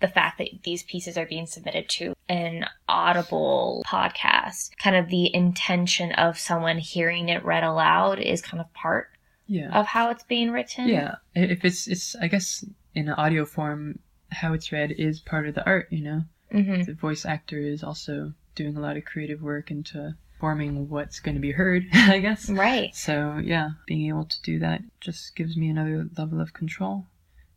the 0.00 0.08
fact 0.08 0.38
that 0.38 0.48
these 0.64 0.82
pieces 0.82 1.16
are 1.16 1.24
being 1.26 1.46
submitted 1.46 1.88
to 1.88 2.14
an 2.28 2.66
audible 2.88 3.82
podcast, 3.86 4.70
kind 4.78 4.96
of 4.96 5.08
the 5.08 5.34
intention 5.34 6.12
of 6.12 6.38
someone 6.38 6.78
hearing 6.78 7.28
it 7.28 7.44
read 7.44 7.64
aloud 7.64 8.18
is 8.18 8.42
kind 8.42 8.60
of 8.60 8.72
part 8.74 9.10
yeah, 9.46 9.70
of 9.78 9.86
how 9.86 10.10
it's 10.10 10.24
being 10.24 10.50
written. 10.50 10.88
yeah. 10.88 11.16
If 11.34 11.64
it's, 11.64 11.86
it's, 11.86 12.16
I 12.16 12.28
guess 12.28 12.64
in 12.94 13.08
an 13.08 13.14
audio 13.14 13.44
form, 13.44 13.98
how 14.30 14.52
it's 14.52 14.72
read 14.72 14.90
is 14.92 15.20
part 15.20 15.46
of 15.48 15.54
the 15.54 15.64
art, 15.64 15.86
you 15.90 16.02
know. 16.02 16.22
hmm 16.50 16.82
The 16.82 16.94
voice 16.94 17.24
actor 17.24 17.58
is 17.58 17.82
also 17.82 18.32
doing 18.54 18.76
a 18.76 18.80
lot 18.80 18.96
of 18.96 19.04
creative 19.04 19.42
work 19.42 19.70
into 19.70 20.16
forming 20.44 20.90
what's 20.90 21.20
going 21.20 21.34
to 21.34 21.40
be 21.40 21.52
heard, 21.52 21.86
I 21.94 22.18
guess. 22.18 22.50
Right. 22.50 22.94
So 22.94 23.40
yeah, 23.42 23.70
being 23.86 24.08
able 24.08 24.26
to 24.26 24.42
do 24.42 24.58
that 24.58 24.82
just 25.00 25.34
gives 25.34 25.56
me 25.56 25.70
another 25.70 26.06
level 26.18 26.38
of 26.38 26.52
control 26.52 27.06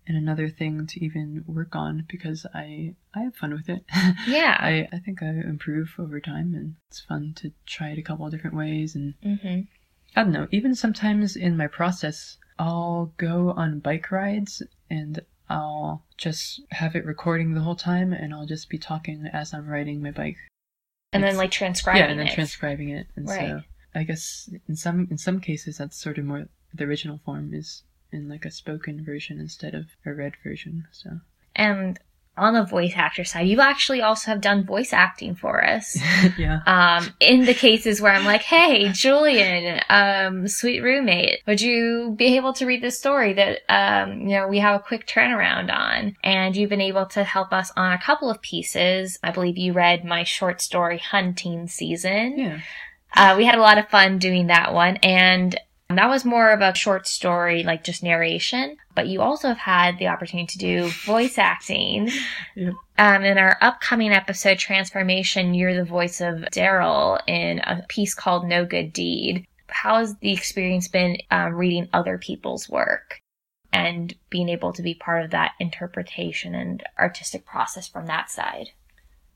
and 0.07 0.15
another 0.15 0.47
thing 0.47 0.87
to 0.87 1.03
even 1.03 1.43
work 1.45 1.75
on 1.75 2.05
because 2.07 2.45
I 2.53 2.95
I 3.13 3.23
have 3.23 3.35
fun 3.35 3.51
with 3.51 3.67
it. 3.67 3.83
Yeah. 4.25 4.55
I, 4.57 4.87
I 4.93 4.99
think 4.99 5.21
I 5.21 5.27
improve 5.27 5.95
over 5.99 6.21
time 6.21 6.53
and 6.55 6.75
it's 6.89 7.01
fun 7.01 7.33
to 7.39 7.51
try 7.65 7.89
it 7.89 7.99
a 7.99 8.01
couple 8.01 8.25
of 8.25 8.31
different 8.31 8.55
ways 8.55 8.95
and 8.95 9.15
hmm 9.21 9.61
I 10.15 10.23
don't 10.23 10.31
know, 10.31 10.47
even 10.51 10.73
sometimes 10.73 11.35
in 11.35 11.57
my 11.57 11.67
process 11.67 12.37
I'll 12.57 13.11
go 13.17 13.51
on 13.51 13.79
bike 13.79 14.09
rides 14.11 14.63
and 14.89 15.19
I'll 15.49 16.05
just 16.15 16.61
have 16.71 16.95
it 16.95 17.05
recording 17.05 17.53
the 17.53 17.61
whole 17.61 17.75
time 17.75 18.13
and 18.13 18.33
I'll 18.33 18.45
just 18.45 18.69
be 18.69 18.77
talking 18.77 19.27
as 19.33 19.53
I'm 19.53 19.67
riding 19.67 20.01
my 20.01 20.11
bike. 20.11 20.37
And 21.13 21.23
then 21.23 21.37
like 21.37 21.51
transcribing 21.51 22.01
yeah, 22.01 22.09
and 22.09 22.19
then 22.19 22.27
it. 22.27 22.33
transcribing 22.33 22.89
it. 22.89 23.07
And 23.15 23.27
Right. 23.27 23.39
so 23.39 23.61
I 23.95 24.03
guess 24.03 24.49
in 24.67 24.75
some 24.75 25.07
in 25.09 25.17
some 25.17 25.39
cases 25.39 25.77
that's 25.77 25.97
sort 25.97 26.17
of 26.17 26.25
more 26.25 26.47
the 26.73 26.83
original 26.83 27.19
form 27.23 27.53
is 27.53 27.83
in 28.11 28.29
like 28.29 28.45
a 28.45 28.51
spoken 28.51 29.03
version 29.03 29.39
instead 29.39 29.73
of 29.73 29.87
a 30.05 30.13
read 30.13 30.35
version. 30.43 30.87
So 30.91 31.21
and 31.55 31.99
on 32.37 32.53
the 32.53 32.63
voice 32.63 32.93
actor 32.95 33.23
side, 33.23 33.47
you 33.47 33.59
actually 33.59 34.01
also 34.01 34.31
have 34.31 34.41
done 34.41 34.65
voice 34.65 34.93
acting 34.93 35.35
for 35.35 35.63
us. 35.63 35.97
yeah. 36.37 36.61
um, 36.65 37.13
in 37.19 37.45
the 37.45 37.53
cases 37.53 38.01
where 38.01 38.13
I'm 38.13 38.25
like, 38.25 38.41
hey, 38.41 38.89
Julian, 38.91 39.81
um, 39.89 40.47
sweet 40.47 40.81
roommate, 40.81 41.41
would 41.47 41.61
you 41.61 42.13
be 42.17 42.37
able 42.37 42.53
to 42.53 42.65
read 42.65 42.81
this 42.81 42.97
story 42.97 43.33
that, 43.33 43.61
um, 43.69 44.21
you 44.21 44.35
know, 44.35 44.47
we 44.47 44.59
have 44.59 44.79
a 44.79 44.83
quick 44.83 45.07
turnaround 45.07 45.73
on? 45.73 46.15
And 46.23 46.55
you've 46.55 46.69
been 46.69 46.81
able 46.81 47.05
to 47.07 47.23
help 47.23 47.51
us 47.51 47.71
on 47.75 47.93
a 47.93 48.01
couple 48.01 48.29
of 48.29 48.41
pieces. 48.41 49.19
I 49.23 49.31
believe 49.31 49.57
you 49.57 49.73
read 49.73 50.05
my 50.05 50.23
short 50.23 50.61
story 50.61 50.99
Hunting 50.99 51.67
Season. 51.67 52.37
Yeah. 52.37 52.59
Uh, 53.15 53.35
we 53.37 53.45
had 53.45 53.55
a 53.55 53.61
lot 53.61 53.77
of 53.77 53.89
fun 53.89 54.19
doing 54.19 54.47
that 54.47 54.73
one. 54.73 54.97
And 54.97 55.57
that 55.89 56.09
was 56.09 56.25
more 56.25 56.51
of 56.51 56.59
a 56.59 56.75
short 56.75 57.07
story, 57.07 57.63
like 57.63 57.83
just 57.83 58.03
narration. 58.03 58.75
But 58.93 59.07
you 59.07 59.21
also 59.21 59.47
have 59.47 59.57
had 59.57 59.97
the 59.99 60.07
opportunity 60.07 60.47
to 60.47 60.57
do 60.57 60.87
voice 61.05 61.37
acting. 61.37 62.11
Yep. 62.55 62.73
Um, 62.97 63.23
in 63.23 63.37
our 63.37 63.55
upcoming 63.61 64.11
episode, 64.11 64.57
Transformation, 64.57 65.53
you're 65.53 65.75
the 65.75 65.83
voice 65.83 66.21
of 66.21 66.37
Daryl 66.51 67.21
in 67.27 67.59
a 67.59 67.85
piece 67.87 68.15
called 68.15 68.47
No 68.47 68.65
Good 68.65 68.91
Deed. 68.91 69.45
How 69.67 69.99
has 69.99 70.15
the 70.15 70.33
experience 70.33 70.87
been 70.87 71.17
um, 71.29 71.53
reading 71.53 71.87
other 71.93 72.17
people's 72.17 72.67
work 72.67 73.21
and 73.71 74.15
being 74.31 74.49
able 74.49 74.73
to 74.73 74.81
be 74.81 74.95
part 74.95 75.23
of 75.23 75.29
that 75.31 75.51
interpretation 75.59 76.55
and 76.55 76.81
artistic 76.97 77.45
process 77.45 77.87
from 77.87 78.07
that 78.07 78.31
side? 78.31 78.69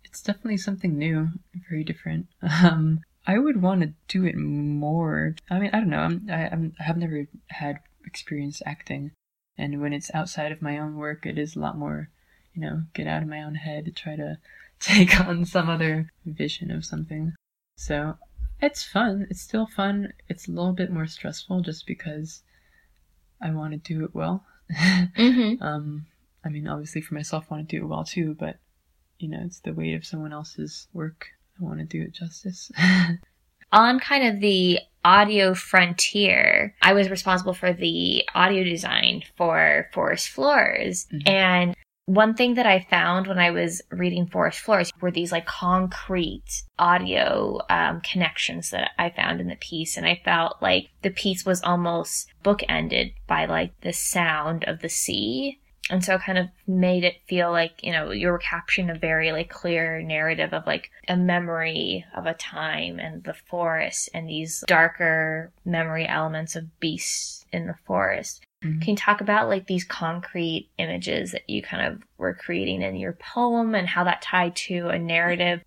It's 0.04 0.24
definitely 0.24 0.58
something 0.58 0.98
new, 0.98 1.30
very 1.70 1.84
different. 1.84 2.26
Um 2.42 3.02
I 3.26 3.38
would 3.38 3.62
want 3.62 3.82
to 3.82 3.94
do 4.08 4.26
it 4.26 4.36
more. 4.36 5.36
I 5.50 5.60
mean, 5.60 5.70
I 5.74 5.80
don't 5.80 5.90
know. 5.90 6.00
I'm, 6.00 6.28
I, 6.30 6.50
I'm, 6.50 6.74
I 6.80 6.84
have 6.84 6.98
never 6.98 7.28
had 7.48 7.80
experience 8.06 8.62
acting, 8.66 9.12
and 9.58 9.82
when 9.82 9.94
it's 9.94 10.14
outside 10.14 10.52
of 10.52 10.62
my 10.62 10.78
own 10.78 10.96
work, 10.98 11.26
it 11.26 11.38
is 11.38 11.56
a 11.56 11.60
lot 11.60 11.78
more, 11.78 12.10
you 12.54 12.62
know, 12.62 12.84
get 12.94 13.08
out 13.08 13.22
of 13.22 13.30
my 13.30 13.44
own 13.44 13.56
head, 13.56 13.86
to 13.86 13.92
try 13.92 14.16
to 14.16 14.38
take 14.80 15.20
on 15.20 15.46
some 15.46 15.70
other 15.70 16.12
vision 16.26 16.72
of 16.72 16.84
something. 16.84 17.34
So 17.76 18.18
it's 18.62 18.84
fun. 18.84 19.28
It's 19.30 19.42
still 19.42 19.68
fun. 19.68 20.14
It's 20.28 20.48
a 20.48 20.52
little 20.52 20.74
bit 20.74 20.92
more 20.92 21.08
stressful 21.08 21.62
just 21.62 21.86
because 21.86 22.44
I 23.42 23.52
want 23.52 23.74
to 23.74 23.78
do 23.78 24.04
it 24.04 24.14
well. 24.14 24.46
Mm-hmm. 24.72 25.62
um, 25.62 26.06
I 26.46 26.50
mean, 26.50 26.66
obviously 26.66 27.02
for 27.02 27.14
myself, 27.14 27.48
I 27.50 27.56
want 27.56 27.70
to 27.70 27.78
do 27.78 27.84
it 27.84 27.88
well 27.88 28.06
too, 28.06 28.36
but 28.40 28.58
you 29.20 29.28
know, 29.28 29.42
it's 29.46 29.60
the 29.60 29.74
weight 29.74 29.94
of 29.96 30.06
someone 30.06 30.32
else's 30.32 30.88
work. 30.94 31.28
I 31.62 31.66
want 31.66 31.80
to 31.80 31.86
do 31.86 32.04
it 32.04 32.14
justice. 32.14 32.72
on 33.72 34.00
kind 34.00 34.28
of 34.28 34.42
the 34.42 34.80
audio 35.04 35.54
frontier, 35.54 36.76
I 36.82 36.94
was 36.94 37.10
responsible 37.10 37.54
for 37.54 37.74
the 37.74 38.24
audio 38.36 38.64
design 38.64 39.24
for 39.38 39.90
Forest 39.94 40.30
Floors. 40.30 41.08
Mhm. 41.12 41.28
And 41.28 41.76
one 42.06 42.34
thing 42.34 42.56
that 42.56 42.66
I 42.66 42.86
found 42.90 43.28
when 43.28 43.40
I 43.40 43.52
was 43.52 43.82
reading 43.92 44.28
Forest 44.28 44.60
Floors 44.60 44.92
were 45.00 45.12
these 45.12 45.32
like 45.32 45.46
concrete 45.46 46.64
audio 46.78 47.60
um, 47.70 48.02
connections 48.02 48.72
that 48.72 48.92
I 48.98 49.12
found 49.12 49.40
in 49.40 49.48
the 49.48 49.56
piece. 49.56 49.98
And 49.98 50.06
I 50.06 50.20
felt 50.26 50.58
like 50.62 50.90
the 51.04 51.12
piece 51.12 51.46
was 51.46 51.62
almost 51.62 52.28
bookended 52.44 53.14
by 53.28 53.46
like 53.46 53.80
the 53.82 53.94
sound 53.94 54.66
of 54.66 54.82
the 54.82 54.90
sea. 54.90 55.60
And 55.92 56.04
so 56.04 56.16
it 56.16 56.22
kind 56.22 56.38
of 56.38 56.48
made 56.66 57.04
it 57.04 57.22
feel 57.28 57.52
like, 57.52 57.84
you 57.84 57.92
know, 57.92 58.12
you 58.12 58.30
were 58.30 58.38
capturing 58.38 58.90
a 58.90 58.96
very 58.96 59.34
like 59.34 59.50
clear 59.50 60.02
narrative 60.02 60.54
of 60.54 60.66
like 60.66 60.90
a 61.10 61.18
memory 61.18 62.06
of 62.16 62.26
a 62.26 62.34
time 62.34 62.98
and 62.98 63.24
the 63.26 63.34
forest 63.34 64.10
and 64.14 64.28
these 64.28 64.64
darker 64.68 65.52
memory 65.66 66.08
elements 66.08 66.56
of 66.56 66.80
beasts 66.80 67.46
in 67.52 67.68
the 67.68 67.76
forest. 67.86 68.46
Mhm. 68.64 68.82
Can 68.82 68.92
you 68.92 68.96
talk 68.96 69.20
about 69.20 69.50
like 69.50 69.68
these 69.68 69.84
concrete 69.84 70.70
images 70.78 71.34
that 71.34 71.50
you 71.50 71.62
kind 71.62 71.86
of 71.86 72.04
were 72.18 72.34
creating 72.34 72.82
in 72.82 72.96
your 72.96 73.14
poem 73.14 73.76
and 73.76 73.90
how 73.90 74.06
that 74.06 74.22
tied 74.22 74.56
to 74.56 74.88
a 74.88 74.98
narrative? 74.98 75.62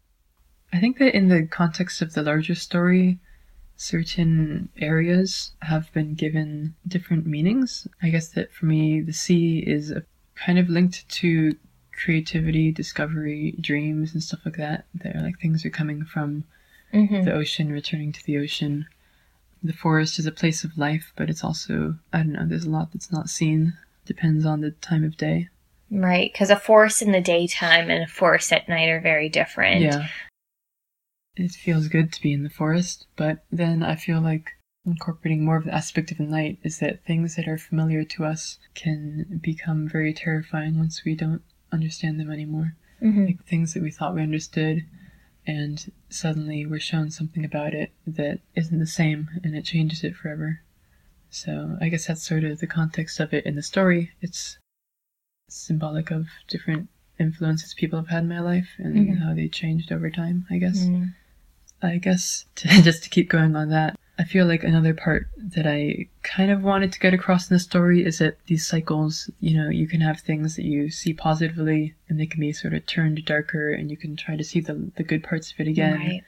I 0.73 0.81
think 0.81 0.99
that 0.99 1.14
in 1.14 1.28
the 1.28 1.47
context 1.47 2.00
of 2.00 2.14
the 2.14 2.23
larger 2.23 2.54
story, 2.54 3.19
certain 3.76 4.71
areas 4.78 5.52
have 5.61 5.93
been 5.93 6.14
given 6.14 6.75
different 6.88 7.26
meanings. 7.26 7.87
I 8.02 8.09
guess 8.09 8.28
that 8.31 8.52
for 8.52 8.66
me, 8.66 9.00
the 9.00 9.12
sea 9.12 9.59
is 9.59 9.90
a, 9.90 10.02
kind 10.35 10.59
of 10.59 10.69
linked 10.69 11.09
to 11.09 11.57
creativity, 11.93 12.73
discovery, 12.73 13.55
dreams, 13.61 14.12
and 14.12 14.23
stuff 14.23 14.41
like 14.45 14.57
that. 14.57 14.87
They're 14.95 15.21
like 15.23 15.38
things 15.41 15.64
are 15.64 15.71
coming 15.71 16.05
from 16.05 16.45
Mm-hmm. 16.93 17.25
the 17.25 17.33
ocean, 17.33 17.73
returning 17.73 18.12
to 18.12 18.25
the 18.25 18.38
ocean. 18.38 18.87
The 19.64 19.73
forest 19.73 20.21
is 20.21 20.26
a 20.26 20.31
place 20.33 20.62
of 20.62 20.79
life, 20.79 21.12
but 21.17 21.29
it's 21.29 21.43
also, 21.43 21.97
I 22.12 22.19
don't 22.19 22.33
know, 22.33 22.47
there's 22.47 22.67
a 22.67 22.71
lot 22.71 22.93
that's 22.93 23.11
not 23.11 23.29
seen. 23.29 23.76
Depends 24.07 24.47
on 24.47 24.61
the 24.61 24.71
time 24.71 25.03
of 25.03 25.17
day. 25.17 25.49
Right, 25.91 26.33
because 26.33 26.50
a 26.50 26.57
forest 26.57 27.03
in 27.03 27.11
the 27.11 27.21
daytime 27.21 27.91
and 27.91 28.05
a 28.05 28.07
forest 28.07 28.53
at 28.53 28.69
night 28.69 28.91
are 28.91 29.00
very 29.00 29.29
different. 29.29 29.81
Yeah. 29.81 30.07
It 31.37 31.50
feels 31.50 31.88
good 31.88 32.12
to 32.12 32.23
be 32.23 32.33
in 32.33 32.45
the 32.45 32.50
forest, 32.50 33.07
but 33.17 33.45
then 33.50 33.83
I 33.83 33.97
feel 33.97 34.21
like 34.21 34.53
incorporating 34.87 35.45
more 35.45 35.57
of 35.57 35.64
the 35.64 35.75
aspect 35.75 36.11
of 36.11 36.19
the 36.19 36.25
night 36.25 36.59
is 36.62 36.79
that 36.79 37.05
things 37.05 37.37
that 37.37 37.49
are 37.49 37.59
familiar 37.59 38.05
to 38.05 38.25
us 38.25 38.59
can 38.75 39.41
become 39.43 39.88
very 39.88 40.12
terrifying 40.12 40.79
once 40.79 41.05
we 41.05 41.14
don't 41.14 41.43
understand 41.73 42.21
them 42.21 42.31
anymore. 42.31 42.76
Mhm. 43.03 43.26
Like 43.26 43.45
things 43.45 43.75
that 43.75 43.83
we 43.83 43.91
thought 43.91 44.14
we 44.14 44.23
understood, 44.23 44.85
and 45.47 45.91
suddenly 46.09 46.64
we're 46.67 46.79
shown 46.81 47.11
something 47.11 47.45
about 47.45 47.75
it 47.75 47.93
that 48.07 48.41
isn't 48.55 48.79
the 48.79 48.87
same, 48.87 49.31
and 49.43 49.55
it 49.57 49.64
changes 49.64 50.05
it 50.05 50.17
forever. 50.17 50.61
So 51.31 51.76
I 51.81 51.88
guess 51.88 52.07
that's 52.07 52.23
sort 52.23 52.45
of 52.45 52.61
the 52.61 52.67
context 52.67 53.19
of 53.21 53.35
it 53.35 53.45
in 53.45 53.57
the 53.57 53.62
story. 53.62 54.12
It's 54.21 54.59
symbolic 55.49 56.11
of 56.11 56.29
different 56.49 56.88
influences 57.19 57.75
people 57.75 57.99
have 57.99 58.09
had 58.09 58.23
in 58.25 58.29
my 58.29 58.41
life 58.41 58.71
and 58.79 58.97
Mhm. 58.97 59.19
how 59.19 59.35
they 59.35 59.49
changed 59.49 59.93
over 59.93 60.11
time, 60.11 60.47
I 60.50 60.59
guess. 60.59 60.87
Mm. 60.87 61.14
I 61.83 61.99
guess 61.99 62.45
to, 62.57 62.69
just 62.83 63.03
to 63.05 63.11
keep 63.11 63.29
going 63.29 63.55
on 63.57 63.69
that, 63.71 63.99
I 64.18 64.25
feel 64.25 64.47
like 64.47 64.62
another 64.62 64.94
part 64.94 65.28
that 65.37 65.66
I 65.66 66.06
kind 66.23 66.50
of 66.50 66.62
wanted 66.62 66.92
to 66.92 67.00
get 67.00 67.14
across 67.14 67.50
in 67.50 67.54
the 67.54 67.61
story 67.61 68.04
is 68.04 68.18
that 68.18 68.37
these 68.47 68.66
cycles, 68.66 69.28
you 69.40 69.56
know, 69.56 69.68
you 69.68 69.88
can 69.88 70.00
have 70.00 70.21
things 70.21 70.54
that 70.56 70.64
you 70.64 70.88
see 70.90 71.12
positively 71.12 71.94
and 72.09 72.21
they 72.21 72.26
can 72.26 72.40
be 72.40 72.52
sort 72.52 72.75
of 72.75 72.87
turned 72.87 73.25
darker 73.25 73.73
and 73.73 73.90
you 73.90 73.97
can 73.97 74.14
try 74.14 74.37
to 74.37 74.44
see 74.44 74.61
the, 74.61 74.90
the 74.97 75.02
good 75.02 75.25
parts 75.25 75.52
of 75.52 75.61
it 75.61 75.68
again. 75.68 75.99
Right. 75.99 76.23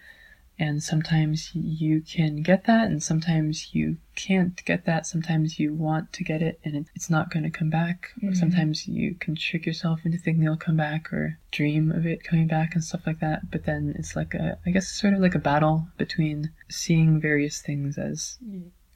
And 0.59 0.83
sometimes 0.83 1.51
you 1.55 2.01
can 2.01 2.41
get 2.43 2.65
that 2.65 2.87
and 2.89 3.03
sometimes 3.03 3.75
you 3.75 3.99
can't 4.15 4.65
get 4.65 4.87
that. 4.87 5.07
Sometimes 5.07 5.59
you 5.61 5.75
want 5.75 6.15
to 6.15 6.25
get 6.25 6.41
it 6.41 6.59
and 6.65 6.87
it's 6.95 7.11
not 7.11 7.31
going 7.31 7.43
to 7.43 7.51
come 7.51 7.69
back. 7.69 8.13
Mhm. 8.23 8.35
sometimes 8.37 8.89
you 8.89 9.15
can 9.17 9.35
trick 9.35 9.67
yourself 9.67 10.01
into 10.07 10.17
thinking 10.17 10.45
it'll 10.45 10.57
come 10.57 10.77
back 10.79 11.13
or 11.13 11.39
dream 11.51 11.93
of 11.93 12.07
it 12.07 12.25
coming 12.25 12.47
back 12.47 12.75
and 12.75 12.83
stuff 12.83 13.07
like 13.07 13.21
that. 13.21 13.51
But 13.51 13.65
then 13.65 13.95
it's 13.99 14.17
like 14.17 14.33
a, 14.35 14.59
I 14.65 14.71
guess, 14.71 14.89
sort 14.89 15.13
of 15.13 15.21
like 15.21 15.35
a 15.35 15.39
battle 15.39 15.89
between 15.99 16.51
seeing 16.71 17.21
various 17.21 17.61
things 17.61 17.99
as 17.99 18.39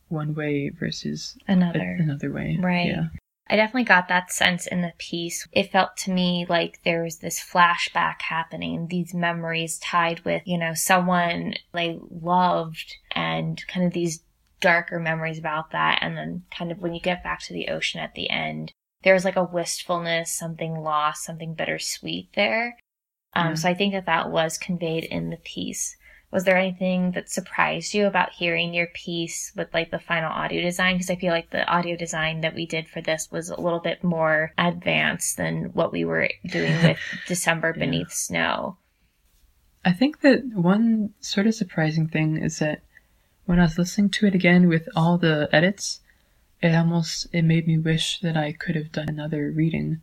one 0.09 0.35
way 0.35 0.71
versus 0.71 1.37
a- 1.47 1.53
Another. 1.53 1.97
another 2.01 2.33
way. 2.33 2.57
Right. 2.59 2.87
Yeah. 2.87 3.09
I 3.51 3.57
definitely 3.57 3.85
got 3.85 4.07
that 4.09 4.33
sense 4.33 4.69
in 4.69 4.81
the 4.81 4.93
piece. 4.97 5.47
It 5.51 5.73
felt 5.73 5.97
to 5.99 6.13
me 6.13 6.47
like 6.49 6.79
there 6.85 7.03
was 7.03 7.19
this 7.19 7.41
flashback 7.41 8.23
happening, 8.23 8.87
these 8.89 9.13
memories 9.13 9.79
tied 9.79 10.25
with, 10.25 10.43
you 10.47 10.57
know, 10.57 10.73
someone 10.73 11.55
they 11.75 11.99
loved 12.11 12.95
and 13.11 13.61
kind 13.67 13.85
of 13.85 13.93
these 13.93 14.23
darker 14.61 15.01
memories 15.01 15.39
about 15.39 15.73
that. 15.73 15.99
And 16.01 16.17
then 16.17 16.45
kind 16.57 16.71
of 16.71 16.79
when 16.79 16.95
you 16.95 17.01
get 17.01 17.25
back 17.25 17.41
to 17.41 17.53
the 17.53 17.69
ocean 17.69 18.01
at 18.01 18.15
the 18.15 18.31
end, 18.31 18.73
there's 19.03 19.25
like 19.25 19.37
a 19.37 19.43
wistfulness, 19.43 20.31
something 20.31 20.77
lost, 20.77 21.25
something 21.25 21.55
bittersweet 21.55 22.29
there. 22.35 22.77
Um, 23.35 23.49
Yeah. 23.49 23.55
so 23.55 23.69
I 23.69 23.75
think 23.75 23.95
that 23.95 24.07
that 24.07 24.31
was 24.31 24.59
conveyed 24.59 25.05
in 25.05 25.31
the 25.31 25.39
piece. 25.39 25.97
Was 26.33 26.45
there 26.45 26.57
anything 26.57 27.11
that 27.13 27.29
surprised 27.29 27.93
you 27.93 28.07
about 28.07 28.31
hearing 28.33 28.73
your 28.73 28.87
piece 28.87 29.53
with 29.57 29.73
like 29.75 29.91
the 29.91 29.99
final 29.99 30.31
audio 30.31 30.63
design? 30.63 30.95
Because 30.95 31.11
I 31.11 31.17
feel 31.17 31.33
like 31.33 31.51
the 31.51 31.67
audio 31.67 31.97
design 31.97 32.43
that 32.43 32.55
we 32.55 32.67
did 32.67 32.89
for 32.89 33.01
this 33.01 33.29
was 33.33 33.51
a 33.51 33.61
little 33.61 33.81
bit 33.81 34.05
more 34.05 34.53
advanced 34.57 35.37
than 35.37 35.67
what 35.73 35.93
we 35.93 36.05
were 36.05 36.29
doing 36.47 36.73
with 36.85 36.99
December 37.27 37.75
Yeah. 37.77 37.85
Beneath 37.85 38.13
Snow. 38.13 38.77
I 39.85 39.93
think 39.93 40.21
that 40.21 40.45
one 40.55 41.15
sort 41.21 41.47
of 41.47 41.55
surprising 41.55 42.07
thing 42.07 42.37
is 42.37 42.59
that 42.61 42.83
when 43.47 43.59
I 43.59 43.63
was 43.63 43.79
listening 43.79 44.11
to 44.11 44.27
it 44.27 44.35
again 44.35 44.69
with 44.69 44.89
all 44.95 45.19
the 45.19 45.49
edits, 45.51 46.01
it 46.63 46.75
almost 46.75 47.27
it 47.33 47.43
made 47.43 47.67
me 47.67 47.79
wish 47.79 48.21
that 48.21 48.37
I 48.37 48.53
could 48.53 48.77
have 48.77 48.93
done 48.93 49.09
another 49.09 49.51
reading. 49.51 50.01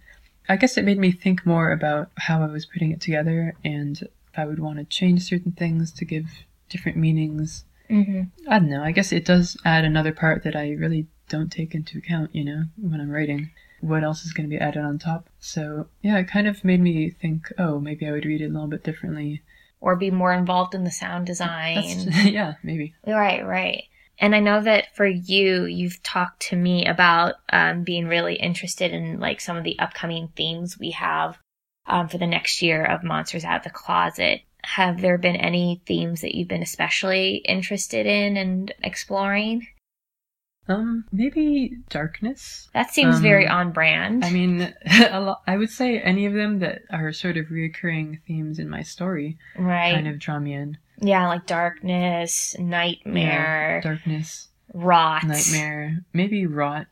I 0.49 0.57
guess 0.57 0.77
it 0.77 0.83
made 0.83 0.97
me 0.97 1.11
think 1.11 1.45
more 1.45 1.71
about 1.71 2.09
how 2.15 2.41
I 2.41 2.47
was 2.47 2.65
putting 2.65 2.91
it 2.91 2.99
together 2.99 3.55
and 3.63 4.07
I 4.37 4.45
would 4.45 4.59
want 4.59 4.79
to 4.79 4.85
change 4.85 5.23
certain 5.23 5.51
things 5.51 5.91
to 5.93 6.05
give 6.05 6.25
different 6.69 6.97
meanings. 6.97 7.65
Mm-hmm. 7.89 8.23
I 8.49 8.59
don't 8.59 8.69
know. 8.69 8.83
I 8.83 8.91
guess 8.91 9.11
it 9.11 9.25
does 9.25 9.57
add 9.63 9.85
another 9.85 10.11
part 10.11 10.43
that 10.43 10.55
I 10.55 10.71
really 10.71 11.07
don't 11.29 11.51
take 11.51 11.73
into 11.73 11.97
account, 11.97 12.33
you 12.33 12.43
know, 12.43 12.63
when 12.77 13.01
I'm 13.01 13.09
writing. 13.09 13.51
What 13.79 14.03
else 14.03 14.25
is 14.25 14.33
going 14.33 14.49
to 14.49 14.55
be 14.55 14.61
added 14.61 14.83
on 14.83 14.97
top? 14.97 15.29
So, 15.39 15.87
yeah, 16.01 16.17
it 16.17 16.27
kind 16.27 16.47
of 16.47 16.63
made 16.63 16.81
me 16.81 17.11
think, 17.11 17.51
oh, 17.57 17.79
maybe 17.79 18.07
I 18.07 18.11
would 18.11 18.25
read 18.25 18.41
it 18.41 18.45
a 18.45 18.53
little 18.53 18.67
bit 18.67 18.83
differently. 18.83 19.43
Or 19.79 19.95
be 19.95 20.09
more 20.09 20.33
involved 20.33 20.73
in 20.73 20.83
the 20.83 20.91
sound 20.91 21.27
design. 21.27 21.75
That's, 21.75 22.25
yeah, 22.25 22.55
maybe. 22.63 22.95
Right, 23.05 23.45
right. 23.45 23.83
And 24.19 24.33
I 24.33 24.39
know 24.39 24.61
that 24.61 24.95
for 24.95 25.05
you, 25.05 25.65
you've 25.65 26.01
talked 26.01 26.41
to 26.49 26.55
me 26.55 26.87
about 26.87 27.35
um, 27.53 27.83
being 27.83 28.07
really 28.07 28.35
interested 28.35 28.91
in 28.91 29.19
like 29.19 29.39
some 29.39 29.57
of 29.57 29.63
the 29.63 29.77
upcoming 29.77 30.29
themes 30.35 30.79
we 30.79 30.91
have 30.91 31.37
um, 31.87 32.07
for 32.07 32.17
the 32.17 32.27
next 32.27 32.61
year 32.61 32.83
of 32.83 33.03
Monsters 33.03 33.43
Out 33.43 33.57
of 33.57 33.63
the 33.63 33.69
Closet. 33.69 34.41
Have 34.63 35.01
there 35.01 35.17
been 35.17 35.35
any 35.37 35.81
themes 35.85 36.21
that 36.21 36.35
you've 36.35 36.47
been 36.49 36.61
especially 36.61 37.35
interested 37.45 38.05
in 38.05 38.35
and 38.37 38.73
exploring? 38.83 39.65
Um, 40.69 41.05
maybe 41.13 41.77
darkness. 41.89 42.69
That 42.73 42.93
seems 42.93 43.15
Um, 43.17 43.21
very 43.21 43.47
on 43.47 43.71
brand. 43.71 44.25
I 44.25 44.31
mean, 44.31 44.73
lot, 45.11 45.41
I 45.47 45.55
would 45.55 45.69
say 45.69 45.99
any 45.99 46.25
of 46.25 46.33
them 46.33 46.59
that 46.59 46.81
are 46.91 47.13
sort 47.13 47.37
of 47.37 47.45
reoccurring 47.45 48.19
themes 48.27 48.59
in 48.59 48.69
my 48.69 48.81
story 48.81 49.37
right. 49.57 49.93
kind 49.93 50.09
of 50.09 50.19
draw 50.19 50.39
me 50.39 50.53
in. 50.53 50.77
yeah, 50.99 51.27
like 51.27 51.45
darkness, 51.45 52.53
nightmare, 52.59 53.79
Darkness, 53.81 54.49
rot. 54.73 55.23
nightmare, 55.23 56.03
maybe 56.11 56.45
rot, 56.45 56.87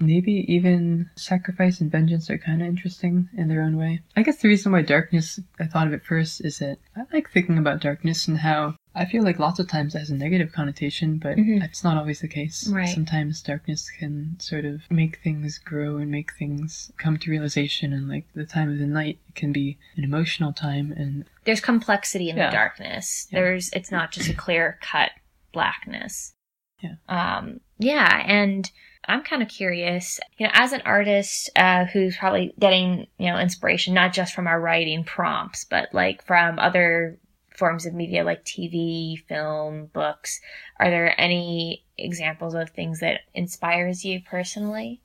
maybe 0.00 0.44
even 0.52 1.10
sacrifice 1.16 1.80
and 1.80 1.90
vengeance 1.90 2.30
are 2.30 2.38
kind 2.38 2.62
of 2.62 2.68
interesting 2.68 3.28
in 3.36 3.48
their 3.48 3.62
own 3.62 3.76
way. 3.76 4.00
I 4.16 4.22
guess 4.22 4.38
the 4.38 4.48
reason 4.48 4.72
why 4.72 4.82
darkness, 4.82 5.40
I 5.58 5.64
thought 5.66 5.86
of 5.86 5.92
it 5.92 6.04
first, 6.04 6.44
is 6.44 6.58
that 6.58 6.78
I 6.96 7.02
like 7.12 7.30
thinking 7.30 7.58
about 7.58 7.80
darkness 7.80 8.28
and 8.28 8.38
how 8.38 8.76
I 8.94 9.04
feel 9.04 9.22
like 9.22 9.38
lots 9.38 9.60
of 9.60 9.68
times 9.68 9.94
it 9.94 10.00
has 10.00 10.10
a 10.10 10.14
negative 10.16 10.50
connotation, 10.52 11.18
but 11.18 11.36
Mhm. 11.36 11.62
it's 11.62 11.84
not 11.84 11.96
always 11.96 12.20
the 12.20 12.26
case. 12.28 12.68
Right. 12.68 12.88
Sometimes 12.88 13.40
darkness 13.42 13.88
can 13.90 14.36
sort 14.40 14.64
of 14.64 14.82
make 14.90 15.18
things 15.22 15.58
grow 15.58 15.98
and 15.98 16.10
make 16.10 16.32
things 16.36 16.90
come 16.96 17.16
to 17.18 17.30
realization, 17.30 17.92
and 17.92 18.08
like 18.08 18.26
the 18.34 18.44
time 18.46 18.70
of 18.70 18.78
the 18.78 18.86
night 18.88 19.18
can 19.36 19.52
be 19.52 19.78
an 19.96 20.02
emotional 20.04 20.52
time, 20.52 20.90
and 20.92 21.24
There's 21.44 21.60
complexity 21.60 22.28
in 22.28 22.36
Yeah. 22.36 22.50
the 22.50 22.56
darkness. 22.56 23.28
Yeah. 23.30 23.40
There's 23.40 23.70
it's 23.70 23.90
not 23.92 24.10
just 24.10 24.28
a 24.28 24.34
clear 24.34 24.78
cut 24.82 25.12
blackness. 25.52 26.34
Yeah. 26.82 26.96
Um 27.08 27.60
yeah, 27.78 28.22
and 28.26 28.70
I'm 29.08 29.22
kind 29.22 29.42
of 29.42 29.48
curious, 29.48 30.20
you 30.36 30.46
know, 30.46 30.52
as 30.54 30.72
an 30.72 30.82
artist 30.84 31.50
uh, 31.56 31.86
who's 31.86 32.16
probably 32.16 32.52
getting, 32.58 33.06
you 33.18 33.30
know, 33.30 33.38
inspiration 33.38 33.94
not 33.94 34.12
just 34.12 34.34
from 34.34 34.46
our 34.46 34.60
writing 34.60 35.02
prompts, 35.02 35.64
but 35.64 35.88
like 35.94 36.24
from 36.26 36.58
other 36.58 37.18
forms 37.56 37.86
of 37.86 37.94
media 37.94 38.22
like 38.22 38.44
TV, 38.44 39.18
film, 39.26 39.86
books. 39.92 40.40
Are 40.78 40.90
there 40.90 41.20
any 41.20 41.84
examples 41.96 42.54
of 42.54 42.70
things 42.70 43.00
that 43.00 43.22
inspires 43.34 44.04
you 44.04 44.20
personally? 44.20 45.00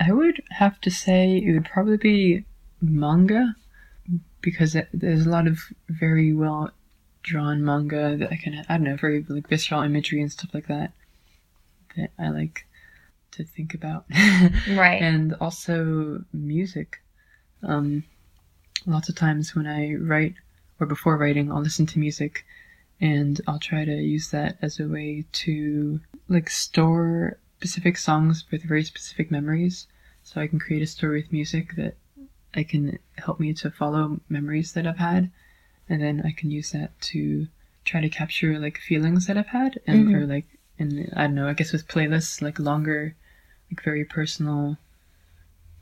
I 0.00 0.12
would 0.12 0.42
have 0.50 0.80
to 0.82 0.90
say 0.90 1.36
it 1.36 1.52
would 1.52 1.66
probably 1.66 1.96
be 1.96 2.44
manga 2.80 3.54
because 4.40 4.76
there's 4.92 5.26
a 5.26 5.30
lot 5.30 5.46
of 5.46 5.58
very 5.88 6.32
well 6.32 6.70
drawn 7.22 7.64
manga 7.64 8.16
that 8.16 8.30
I 8.30 8.36
can 8.36 8.64
I 8.68 8.76
don't 8.76 8.84
know 8.84 8.96
very 8.96 9.24
like 9.28 9.48
visceral 9.48 9.82
imagery 9.82 10.20
and 10.20 10.30
stuff 10.30 10.54
like 10.54 10.68
that 10.68 10.92
that 11.96 12.10
I 12.18 12.28
like 12.28 12.65
to 13.36 13.44
think 13.44 13.74
about 13.74 14.04
Right. 14.68 15.00
and 15.08 15.34
also 15.40 16.24
music 16.32 17.02
um 17.62 18.04
lots 18.86 19.08
of 19.08 19.16
times 19.16 19.54
when 19.54 19.66
I 19.66 19.94
write 19.94 20.34
or 20.80 20.86
before 20.86 21.16
writing 21.16 21.50
I'll 21.50 21.62
listen 21.62 21.86
to 21.86 21.98
music 21.98 22.44
and 23.00 23.40
I'll 23.46 23.58
try 23.58 23.84
to 23.84 23.92
use 23.94 24.30
that 24.30 24.56
as 24.62 24.78
a 24.80 24.86
way 24.88 25.24
to 25.44 26.00
like 26.28 26.48
store 26.50 27.38
specific 27.58 27.96
songs 27.98 28.44
with 28.50 28.62
very 28.62 28.84
specific 28.84 29.30
memories 29.30 29.86
so 30.22 30.40
I 30.40 30.46
can 30.46 30.58
create 30.58 30.82
a 30.82 30.86
story 30.86 31.20
with 31.22 31.32
music 31.32 31.74
that 31.76 31.96
I 32.54 32.62
can 32.64 32.98
help 33.18 33.38
me 33.40 33.52
to 33.54 33.70
follow 33.70 34.20
memories 34.28 34.72
that 34.72 34.86
I've 34.86 34.98
had 34.98 35.30
and 35.88 36.02
then 36.02 36.22
I 36.24 36.32
can 36.32 36.50
use 36.50 36.72
that 36.72 36.98
to 37.12 37.48
try 37.84 38.00
to 38.00 38.08
capture 38.08 38.58
like 38.58 38.78
feelings 38.78 39.26
that 39.26 39.36
I've 39.38 39.48
had 39.60 39.78
and 39.86 40.08
Mhm. 40.08 40.14
or 40.14 40.26
like 40.26 40.46
and 40.78 41.10
I 41.16 41.22
don't 41.26 41.34
know 41.34 41.48
I 41.48 41.54
guess 41.54 41.72
with 41.72 41.88
playlists 41.88 42.42
like 42.42 42.58
longer 42.58 43.14
like 43.70 43.82
very 43.82 44.04
personal 44.04 44.78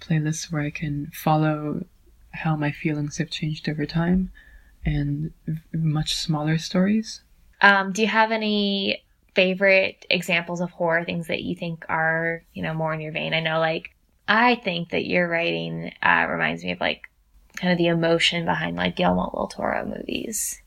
playlists 0.00 0.50
where 0.52 0.62
I 0.62 0.70
can 0.70 1.10
follow 1.14 1.84
how 2.32 2.56
my 2.56 2.72
feelings 2.72 3.18
have 3.18 3.30
changed 3.30 3.68
over 3.68 3.86
time 3.86 4.30
and 4.84 5.32
much 5.72 6.14
smaller 6.14 6.58
stories 6.58 7.22
Um, 7.60 7.92
do 7.92 8.02
you 8.02 8.08
have 8.08 8.32
any 8.32 9.02
favorite 9.34 10.04
examples 10.10 10.60
of 10.60 10.70
horror 10.70 11.04
things 11.04 11.28
that 11.28 11.42
you 11.42 11.56
think 11.56 11.84
are, 11.88 12.42
you 12.52 12.62
know, 12.62 12.74
more 12.74 12.92
in 12.92 13.00
your 13.00 13.12
vein? 13.12 13.32
I 13.34 13.40
know, 13.40 13.58
like, 13.58 13.90
I 14.28 14.56
think 14.56 14.90
that 14.90 15.06
your 15.06 15.28
writing 15.28 15.92
uh, 16.02 16.26
reminds 16.28 16.62
me 16.64 16.72
of 16.72 16.80
like 16.80 17.08
kind 17.56 17.72
of 17.72 17.78
the 17.78 17.86
emotion 17.88 18.44
behind 18.44 18.76
like 18.76 18.96
Guillermo 18.96 19.30
del 19.32 19.46
Toro 19.48 19.84
movies. 19.86 20.60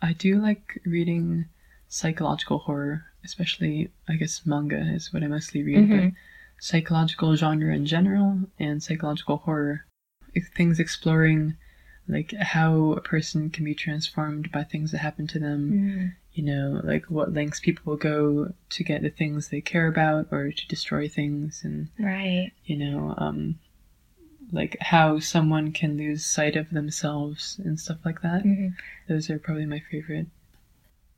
I 0.00 0.12
do 0.14 0.40
like 0.40 0.80
reading 0.84 1.46
psychological 1.88 2.58
horror, 2.58 3.04
especially 3.24 3.90
I 4.08 4.16
guess 4.16 4.44
manga 4.46 4.80
is 4.94 5.12
what 5.12 5.22
I 5.22 5.26
mostly 5.28 5.62
read, 5.62 5.88
but 5.90 5.98
Mhm. 6.04 6.14
psychological 6.58 7.34
genre 7.36 7.74
in 7.74 7.86
general 7.86 8.40
and 8.58 8.82
psychological 8.82 9.38
horror. 9.38 9.84
Things 10.54 10.80
exploring 10.80 11.56
like 12.08 12.32
how 12.32 12.92
a 12.92 13.00
person 13.00 13.50
can 13.50 13.64
be 13.64 13.74
transformed 13.74 14.50
by 14.50 14.64
things 14.64 14.90
that 14.90 14.98
happen 14.98 15.26
to 15.28 15.38
them, 15.38 15.72
Mm. 15.72 16.12
you 16.32 16.42
know, 16.44 16.80
like 16.82 17.10
what 17.10 17.32
lengths 17.32 17.60
people 17.60 17.90
will 17.90 17.96
go 17.98 18.52
to 18.70 18.84
get 18.84 19.02
the 19.02 19.10
things 19.10 19.48
they 19.48 19.60
care 19.60 19.86
about 19.86 20.28
or 20.32 20.50
to 20.50 20.66
destroy 20.68 21.08
things 21.08 21.62
and 21.64 21.88
Right. 21.98 22.50
you 22.64 22.76
know, 22.76 23.14
um 23.18 23.58
like 24.50 24.76
how 24.80 25.18
someone 25.18 25.72
can 25.72 25.96
lose 25.96 26.24
sight 26.24 26.56
of 26.56 26.70
themselves 26.70 27.58
and 27.64 27.80
stuff 27.80 27.98
like 28.04 28.20
that. 28.22 28.44
Mhm. 28.44 28.74
Those 29.08 29.30
are 29.30 29.38
probably 29.38 29.64
my 29.66 29.78
favorite 29.78 30.26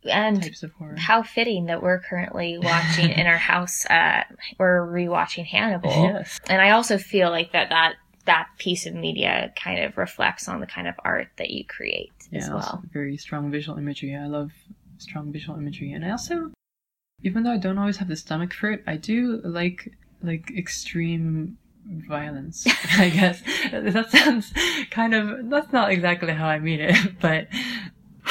And 0.04 0.42
types 0.42 0.62
of 0.62 0.72
horror. 0.72 0.96
how 0.98 1.22
fitting 1.22 1.66
that 1.66 1.82
we're 1.82 2.00
currently 2.00 2.58
watching 2.58 3.10
in 3.10 3.26
our 3.26 3.36
house. 3.52 3.86
Uh, 3.86 4.22
we're 4.58 4.86
rewatching 4.86 5.44
Hannibal. 5.46 5.90
Yes. 5.90 6.38
And 6.48 6.60
I 6.60 6.70
also 6.70 6.98
feel 6.98 7.30
like 7.30 7.52
that 7.52 7.70
that 7.70 7.94
that 8.26 8.48
piece 8.58 8.86
of 8.86 8.94
media 8.94 9.52
kind 9.62 9.84
of 9.84 9.98
reflects 9.98 10.48
on 10.48 10.60
the 10.60 10.66
kind 10.66 10.88
of 10.88 10.94
art 11.04 11.28
that 11.36 11.50
you 11.50 11.64
create 11.66 12.12
as 12.32 12.48
Yeah, 12.48 12.54
also 12.54 12.66
well. 12.74 12.82
very 12.92 13.16
strong 13.18 13.50
visual 13.50 13.76
imagery. 13.78 14.16
I 14.16 14.26
love 14.26 14.50
strong 14.98 15.30
visual 15.32 15.58
imagery, 15.58 15.92
and 15.92 16.04
I 16.04 16.10
also, 16.10 16.50
even 17.22 17.42
though 17.42 17.50
I 17.52 17.58
don't 17.58 17.76
always 17.78 17.98
have 17.98 18.08
the 18.08 18.16
stomach 18.16 18.54
for 18.54 18.70
it, 18.72 18.82
I 18.86 18.96
do 18.96 19.40
like 19.44 19.92
like 20.22 20.50
extreme 20.56 21.58
violence. 21.86 22.66
I 22.98 23.10
guess 23.10 23.42
that 23.70 24.10
sounds 24.10 24.52
kind 24.90 25.14
of 25.14 25.50
that's 25.50 25.70
not 25.72 25.90
exactly 25.90 26.32
how 26.32 26.46
I 26.46 26.58
mean 26.60 26.80
it, 26.80 26.96
but 27.20 27.48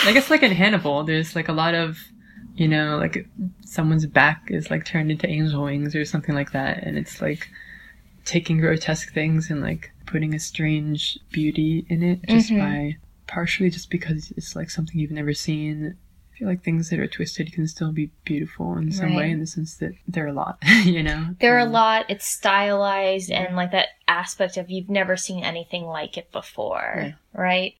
I 0.06 0.12
guess 0.14 0.30
like 0.30 0.44
in 0.44 0.52
Hannibal, 0.52 1.04
there's 1.04 1.36
like 1.36 1.48
a 1.50 1.54
lot 1.54 1.74
of 1.76 1.98
you 2.56 2.68
know 2.68 2.98
like 2.98 3.28
someone's 3.66 4.06
back 4.06 4.44
is 4.50 4.70
like 4.70 4.86
turned 4.86 5.12
into 5.12 5.28
angel 5.28 5.64
wings 5.64 5.96
or 5.96 6.06
something 6.06 6.36
like 6.36 6.52
that, 6.52 6.84
and 6.84 6.98
it's 6.98 7.22
like 7.22 7.48
taking 8.26 8.58
grotesque 8.60 9.14
things 9.14 9.50
and 9.50 9.62
like 9.62 9.92
putting 10.06 10.34
a 10.34 10.40
strange 10.40 11.18
beauty 11.32 11.86
in 11.90 12.04
it 12.04 12.20
just 12.28 12.50
Mhm. 12.52 12.60
by 12.60 12.98
partially 13.28 13.70
just 13.70 13.90
because 13.90 14.32
it's 14.38 14.56
like 14.56 14.70
something 14.70 15.00
you've 15.00 15.12
never 15.12 15.34
seen. 15.34 15.96
I 16.34 16.38
feel 16.38 16.48
like 16.48 16.64
things 16.64 16.90
that 16.90 17.00
are 17.00 17.08
twisted 17.08 17.54
can 17.54 17.68
still 17.68 17.92
be 17.92 18.10
beautiful 18.26 18.76
in 18.78 18.92
some 18.92 19.14
way, 19.16 19.30
in 19.30 19.40
the 19.40 19.46
sense 19.46 19.76
that 19.78 19.94
they're 20.08 20.28
a 20.28 20.34
lot, 20.34 20.58
you 20.84 21.04
know. 21.04 21.36
They're 21.40 21.60
a 21.60 21.64
Um, 21.66 21.72
lot, 21.72 22.06
it's 22.10 22.26
stylized 22.28 23.30
and 23.32 23.56
like 23.56 23.72
that 23.72 23.90
aspect 24.08 24.58
of 24.58 24.70
you've 24.72 24.90
never 24.90 25.16
seen 25.16 25.44
anything 25.44 25.84
like 25.84 26.18
it 26.18 26.32
before, 26.32 27.14
right? 27.34 27.74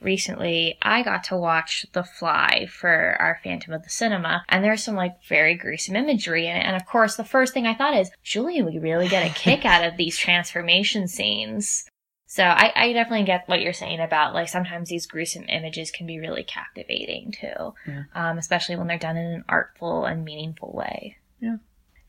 Recently, 0.00 0.78
I 0.80 1.02
got 1.02 1.24
to 1.24 1.36
watch 1.36 1.84
The 1.92 2.04
Fly 2.04 2.66
for 2.70 3.16
our 3.18 3.40
Phantom 3.42 3.72
of 3.74 3.82
the 3.82 3.90
Cinema, 3.90 4.44
and 4.48 4.62
there's 4.62 4.84
some 4.84 4.94
like 4.94 5.24
very 5.28 5.56
gruesome 5.56 5.96
imagery 5.96 6.46
in 6.46 6.56
it. 6.56 6.64
And 6.64 6.76
of 6.76 6.86
course, 6.86 7.16
the 7.16 7.24
first 7.24 7.52
thing 7.52 7.66
I 7.66 7.74
thought 7.74 7.96
is, 7.96 8.10
Julian 8.22 8.64
would 8.66 8.80
really 8.82 9.08
get 9.08 9.28
a 9.28 9.34
kick 9.34 9.64
out 9.64 9.84
of 9.84 9.96
these 9.96 10.16
transformation 10.16 11.08
scenes. 11.08 11.84
So 12.30 12.44
I, 12.44 12.72
I 12.76 12.92
definitely 12.92 13.24
get 13.24 13.48
what 13.48 13.62
you're 13.62 13.72
saying 13.72 14.00
about 14.00 14.34
like 14.34 14.48
sometimes 14.50 14.90
these 14.90 15.06
gruesome 15.06 15.46
images 15.48 15.90
can 15.90 16.06
be 16.06 16.20
really 16.20 16.44
captivating 16.44 17.32
too, 17.32 17.72
Yeah. 17.86 18.02
um, 18.14 18.36
especially 18.38 18.76
when 18.76 18.86
they're 18.86 18.98
done 18.98 19.16
in 19.16 19.24
an 19.32 19.44
artful 19.48 20.04
and 20.04 20.24
meaningful 20.24 20.70
way. 20.74 21.16
Yeah. 21.40 21.56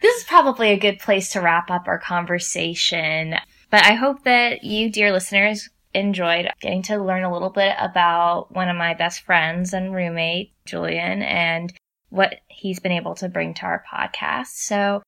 This 0.02 0.18
is 0.18 0.24
probably 0.26 0.72
a 0.72 0.78
good 0.80 1.00
place 1.00 1.32
to 1.32 1.40
wrap 1.42 1.72
up 1.72 1.88
our 1.88 2.00
conversation, 2.00 3.36
but 3.72 3.86
I 3.86 3.94
hope 3.94 4.24
that 4.26 4.64
you, 4.64 4.90
dear 4.92 5.12
listeners, 5.12 5.70
enjoyed 5.94 6.50
getting 6.62 6.82
to 6.84 6.98
learn 6.98 7.24
a 7.24 7.32
little 7.32 7.50
bit 7.50 7.76
about 7.80 8.54
one 8.54 8.70
of 8.70 8.76
my 8.76 8.94
best 8.94 9.22
friends 9.22 9.74
and 9.74 9.94
roommate, 9.94 10.54
Julian, 10.66 11.22
and 11.22 11.74
what 12.10 12.36
he's 12.48 12.80
been 12.80 12.92
able 12.92 13.16
to 13.16 13.30
bring 13.30 13.54
to 13.56 13.66
our 13.66 13.84
podcast. 13.92 14.48
So, 14.48 15.02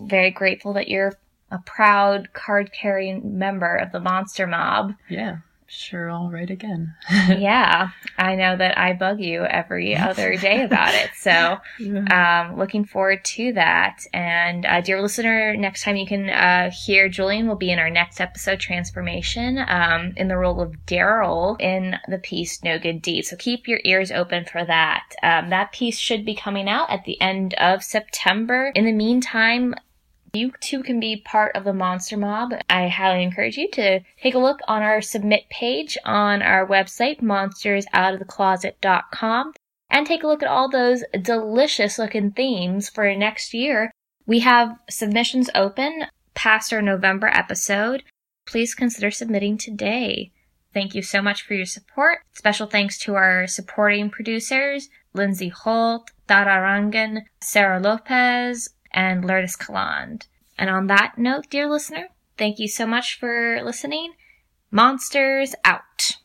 very 0.00 0.30
grateful 0.30 0.72
that 0.74 0.88
you're 0.88 1.14
a 1.50 1.58
proud 1.64 2.32
card 2.32 2.72
carrying 2.72 3.38
member 3.38 3.76
of 3.76 3.92
the 3.92 4.00
Monster 4.00 4.46
Mob. 4.46 4.92
Yeah, 5.08 5.38
sure, 5.68 6.10
I'll 6.10 6.30
write 6.30 6.50
again. 6.50 6.94
yeah, 7.10 7.90
I 8.16 8.34
know 8.34 8.56
that 8.56 8.78
I 8.78 8.94
bug 8.94 9.20
you 9.20 9.42
every 9.42 9.96
other 9.96 10.36
day 10.36 10.62
about 10.62 10.94
it. 10.94 11.10
So, 11.16 11.58
um, 12.10 12.58
looking 12.58 12.84
forward 12.84 13.24
to 13.24 13.52
that. 13.52 14.00
And, 14.12 14.66
uh, 14.66 14.80
dear 14.80 15.00
listener, 15.00 15.56
next 15.56 15.82
time 15.84 15.96
you 15.96 16.06
can 16.06 16.30
uh, 16.30 16.70
hear 16.70 17.08
Julian 17.08 17.46
will 17.46 17.56
be 17.56 17.70
in 17.70 17.78
our 17.78 17.90
next 17.90 18.20
episode, 18.20 18.60
Transformation, 18.60 19.58
um, 19.68 20.14
in 20.16 20.28
the 20.28 20.36
role 20.36 20.60
of 20.60 20.74
Daryl 20.86 21.60
in 21.60 21.96
the 22.08 22.18
piece 22.18 22.62
No 22.64 22.78
Good 22.78 23.02
Deed. 23.02 23.26
So 23.26 23.36
keep 23.36 23.68
your 23.68 23.80
ears 23.84 24.10
open 24.10 24.44
for 24.44 24.64
that. 24.64 25.04
Um, 25.22 25.50
that 25.50 25.72
piece 25.72 25.98
should 25.98 26.24
be 26.24 26.34
coming 26.34 26.68
out 26.68 26.90
at 26.90 27.04
the 27.04 27.20
end 27.20 27.54
of 27.54 27.82
September. 27.82 28.72
In 28.74 28.84
the 28.84 28.92
meantime, 28.92 29.74
you 30.32 30.52
too 30.60 30.82
can 30.82 30.98
be 31.00 31.22
part 31.24 31.56
of 31.56 31.64
the 31.64 31.72
Monster 31.72 32.16
Mob. 32.16 32.52
I 32.68 32.88
highly 32.88 33.22
encourage 33.22 33.56
you 33.56 33.70
to 33.72 34.00
take 34.22 34.34
a 34.34 34.38
look 34.38 34.60
on 34.68 34.82
our 34.82 35.00
submit 35.00 35.48
page 35.50 35.96
on 36.04 36.42
our 36.42 36.66
website, 36.66 37.22
monstersoutofthecloset.com, 37.22 39.52
and 39.90 40.06
take 40.06 40.22
a 40.22 40.26
look 40.26 40.42
at 40.42 40.48
all 40.48 40.68
those 40.68 41.04
delicious 41.22 41.98
looking 41.98 42.32
themes 42.32 42.88
for 42.88 43.14
next 43.14 43.54
year. 43.54 43.90
We 44.26 44.40
have 44.40 44.76
submissions 44.90 45.48
open 45.54 46.06
past 46.34 46.72
our 46.72 46.82
November 46.82 47.28
episode. 47.28 48.02
Please 48.46 48.74
consider 48.74 49.10
submitting 49.10 49.58
today. 49.58 50.32
Thank 50.74 50.94
you 50.94 51.02
so 51.02 51.22
much 51.22 51.42
for 51.42 51.54
your 51.54 51.66
support. 51.66 52.18
Special 52.34 52.66
thanks 52.66 52.98
to 52.98 53.14
our 53.14 53.46
supporting 53.46 54.10
producers, 54.10 54.90
Lindsay 55.14 55.48
Holt, 55.48 56.10
Dara 56.26 56.56
Rangan, 56.56 57.22
Sarah 57.40 57.80
Lopez, 57.80 58.68
and 58.98 59.24
Lourdes 59.24 59.56
Kaland. 59.56 60.26
And 60.58 60.68
on 60.68 60.88
that 60.88 61.16
note, 61.16 61.48
dear 61.50 61.70
listener, 61.70 62.08
thank 62.36 62.58
you 62.58 62.66
so 62.66 62.84
much 62.84 63.16
for 63.16 63.60
listening. 63.62 64.14
Monsters 64.72 65.54
out. 65.64 66.16